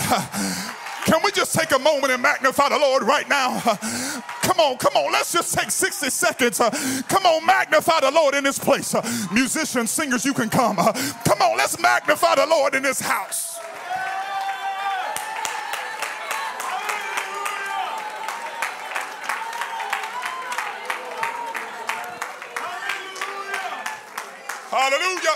Can 1.05 1.19
we 1.23 1.31
just 1.31 1.53
take 1.53 1.71
a 1.71 1.79
moment 1.79 2.13
and 2.13 2.21
magnify 2.21 2.69
the 2.69 2.79
Lord 2.79 3.03
right 3.03 3.27
now? 3.27 3.59
Come 4.41 4.59
on, 4.59 4.77
come 4.77 4.95
on. 4.95 5.11
Let's 5.11 5.33
just 5.33 5.53
take 5.53 5.71
60 5.71 6.09
seconds. 6.09 6.59
Come 7.09 7.25
on, 7.25 7.45
magnify 7.45 7.99
the 7.99 8.11
Lord 8.11 8.33
in 8.33 8.45
this 8.45 8.59
place. 8.59 8.95
Musicians, 9.31 9.91
singers, 9.91 10.23
you 10.23 10.33
can 10.33 10.49
come. 10.49 10.77
Come 10.77 11.41
on, 11.41 11.57
let's 11.57 11.77
magnify 11.79 12.35
the 12.35 12.47
Lord 12.47 12.75
in 12.75 12.83
this 12.83 13.01
house. 13.01 13.59
Hallelujah. 24.89 25.35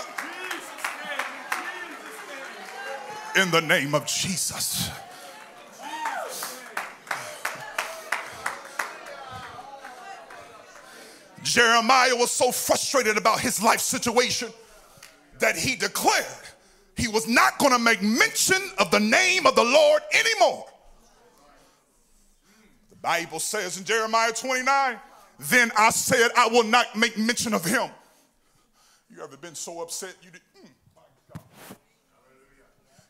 In 3.36 3.50
the 3.50 3.60
name 3.60 3.94
of 3.94 4.06
Jesus. 4.06 4.88
Jeremiah 11.42 12.16
was 12.16 12.30
so 12.30 12.50
frustrated 12.50 13.18
about 13.18 13.40
his 13.40 13.62
life 13.62 13.80
situation 13.80 14.48
that 15.38 15.54
he 15.54 15.76
declared 15.76 16.24
he 16.96 17.08
was 17.08 17.28
not 17.28 17.58
going 17.58 17.72
to 17.72 17.78
make 17.78 18.00
mention 18.00 18.70
of 18.78 18.90
the 18.90 19.00
name 19.00 19.46
of 19.46 19.54
the 19.54 19.64
Lord 19.64 20.00
anymore. 20.14 20.64
The 22.88 22.96
Bible 22.96 23.38
says 23.38 23.76
in 23.76 23.84
Jeremiah 23.84 24.32
29, 24.32 24.98
then 25.40 25.70
I 25.76 25.90
said, 25.90 26.30
I 26.38 26.48
will 26.48 26.64
not 26.64 26.96
make 26.96 27.18
mention 27.18 27.52
of 27.52 27.66
him. 27.66 27.90
You 29.14 29.22
ever 29.22 29.36
been 29.36 29.54
so 29.54 29.82
upset 29.82 30.14
you 30.22 30.30
did? 30.30 30.40
Mm, 30.58 31.40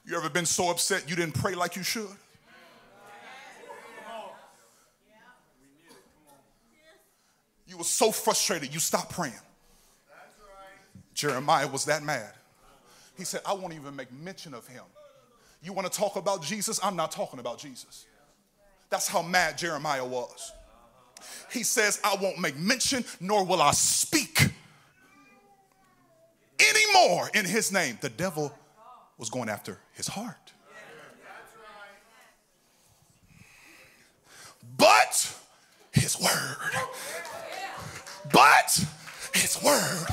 you 0.05 0.17
ever 0.17 0.29
been 0.29 0.47
so 0.47 0.71
upset 0.71 1.09
you 1.09 1.15
didn't 1.15 1.35
pray 1.35 1.55
like 1.55 1.77
you 1.77 1.85
should? 1.85 2.09
You 7.69 7.79
were 7.79 7.85
so 7.85 8.11
frustrated 8.11 8.75
you 8.75 8.81
stopped 8.81 9.13
praying. 9.13 9.33
Jeremiah 11.15 11.69
was 11.69 11.87
that 11.87 12.03
mad. 12.03 12.33
He 13.17 13.25
said, 13.25 13.41
I 13.47 13.53
won't 13.55 13.73
even 13.73 13.95
make 13.95 14.13
mention 14.13 14.53
of 14.53 14.67
him. 14.67 14.83
You 15.63 15.73
want 15.73 15.91
to 15.91 15.99
talk 15.99 16.17
about 16.17 16.43
Jesus? 16.43 16.81
I'm 16.83 16.97
not 16.97 17.13
talking 17.13 17.39
about 17.39 17.59
Jesus. 17.59 18.07
That's 18.91 19.07
how 19.07 19.23
mad 19.23 19.57
Jeremiah 19.57 20.05
was. 20.05 20.53
He 21.51 21.63
says, 21.63 22.01
I 22.05 22.17
won't 22.21 22.41
make 22.41 22.59
mention, 22.59 23.05
nor 23.21 23.45
will 23.45 23.63
I 23.63 23.71
speak 23.71 24.32
anymore 27.03 27.31
in 27.35 27.45
his 27.45 27.73
name. 27.73 27.99
The 28.01 28.09
devil 28.09 28.53
was 29.19 29.31
going 29.31 29.49
after 29.49 29.79
his 29.93 30.09
heart. 30.09 30.53
But 34.77 35.35
his 35.93 36.19
word. 36.21 36.73
But 38.33 38.85
his 39.35 39.63
word. 39.63 40.07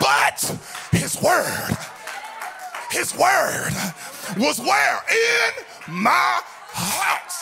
But 0.00 0.58
his 0.92 1.20
word. 1.22 1.76
His 2.90 3.14
word 3.16 3.72
was 4.38 4.58
where? 4.58 5.00
In 5.10 6.02
my 6.02 6.40
heart. 6.72 7.32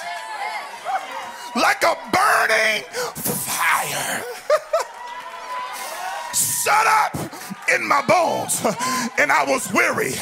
like 1.57 1.83
a 1.83 1.97
burning 2.13 2.83
fire. 3.15 4.25
Shut 6.65 6.87
up 6.87 7.15
in 7.75 7.87
my 7.87 8.01
bones 8.07 8.65
and 9.19 9.31
I 9.31 9.45
was 9.47 9.71
weary. 9.75 10.13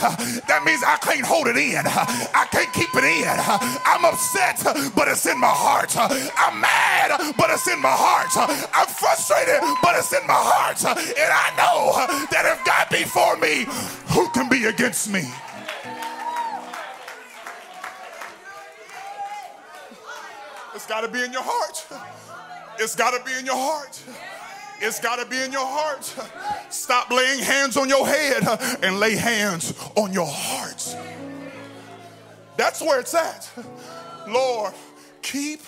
That 0.51 0.65
means 0.67 0.83
I 0.83 0.97
can't 0.99 1.25
hold 1.25 1.47
it 1.47 1.57
in. 1.57 1.87
I 1.87 2.49
can't 2.51 2.73
keep 2.75 2.91
it 2.99 3.05
in. 3.07 3.31
I'm 3.87 4.05
upset, 4.05 4.59
but 4.97 5.07
it's 5.07 5.25
in 5.25 5.39
my 5.39 5.47
heart. 5.47 5.95
I'm 5.95 6.61
mad, 6.61 7.15
but 7.39 7.49
it's 7.51 7.69
in 7.69 7.81
my 7.81 7.95
heart. 7.95 8.35
I'm 8.75 8.89
frustrated, 8.89 9.63
but 9.87 9.95
it's 9.95 10.13
in 10.13 10.27
my 10.27 10.35
heart. 10.35 10.83
And 10.83 11.31
I 11.31 11.55
know 11.55 12.11
that 12.35 12.43
if 12.43 12.59
God 12.67 12.91
be 12.91 13.05
for 13.07 13.37
me, 13.39 13.71
who 14.11 14.29
can 14.31 14.49
be 14.49 14.67
against 14.67 15.13
me? 15.13 15.23
It's 20.75 20.87
got 20.89 21.03
to 21.03 21.09
be 21.09 21.23
in 21.23 21.33
your 21.33 21.45
heart. 21.45 21.87
It's 22.81 22.97
got 22.97 23.13
to 23.17 23.23
be 23.25 23.39
in 23.39 23.47
your 23.47 23.55
heart. 23.55 24.03
It's 24.85 24.99
got 24.99 25.21
to 25.21 25.27
be 25.27 25.41
in 25.41 25.53
your 25.53 25.65
heart. 25.65 26.13
Stop 26.69 27.11
laying 27.13 27.39
hands 27.39 27.77
on 27.77 27.89
your 27.89 28.05
head 28.05 28.43
and 28.83 28.99
lay 28.99 29.15
hands 29.15 29.73
on 29.95 30.13
your 30.13 30.27
heart. 30.29 30.97
That's 32.57 32.81
where 32.81 32.99
it's 32.99 33.15
at. 33.15 33.49
Lord, 34.27 34.75
keep 35.23 35.61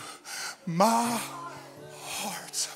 my 0.66 1.20
heart. 1.92 2.68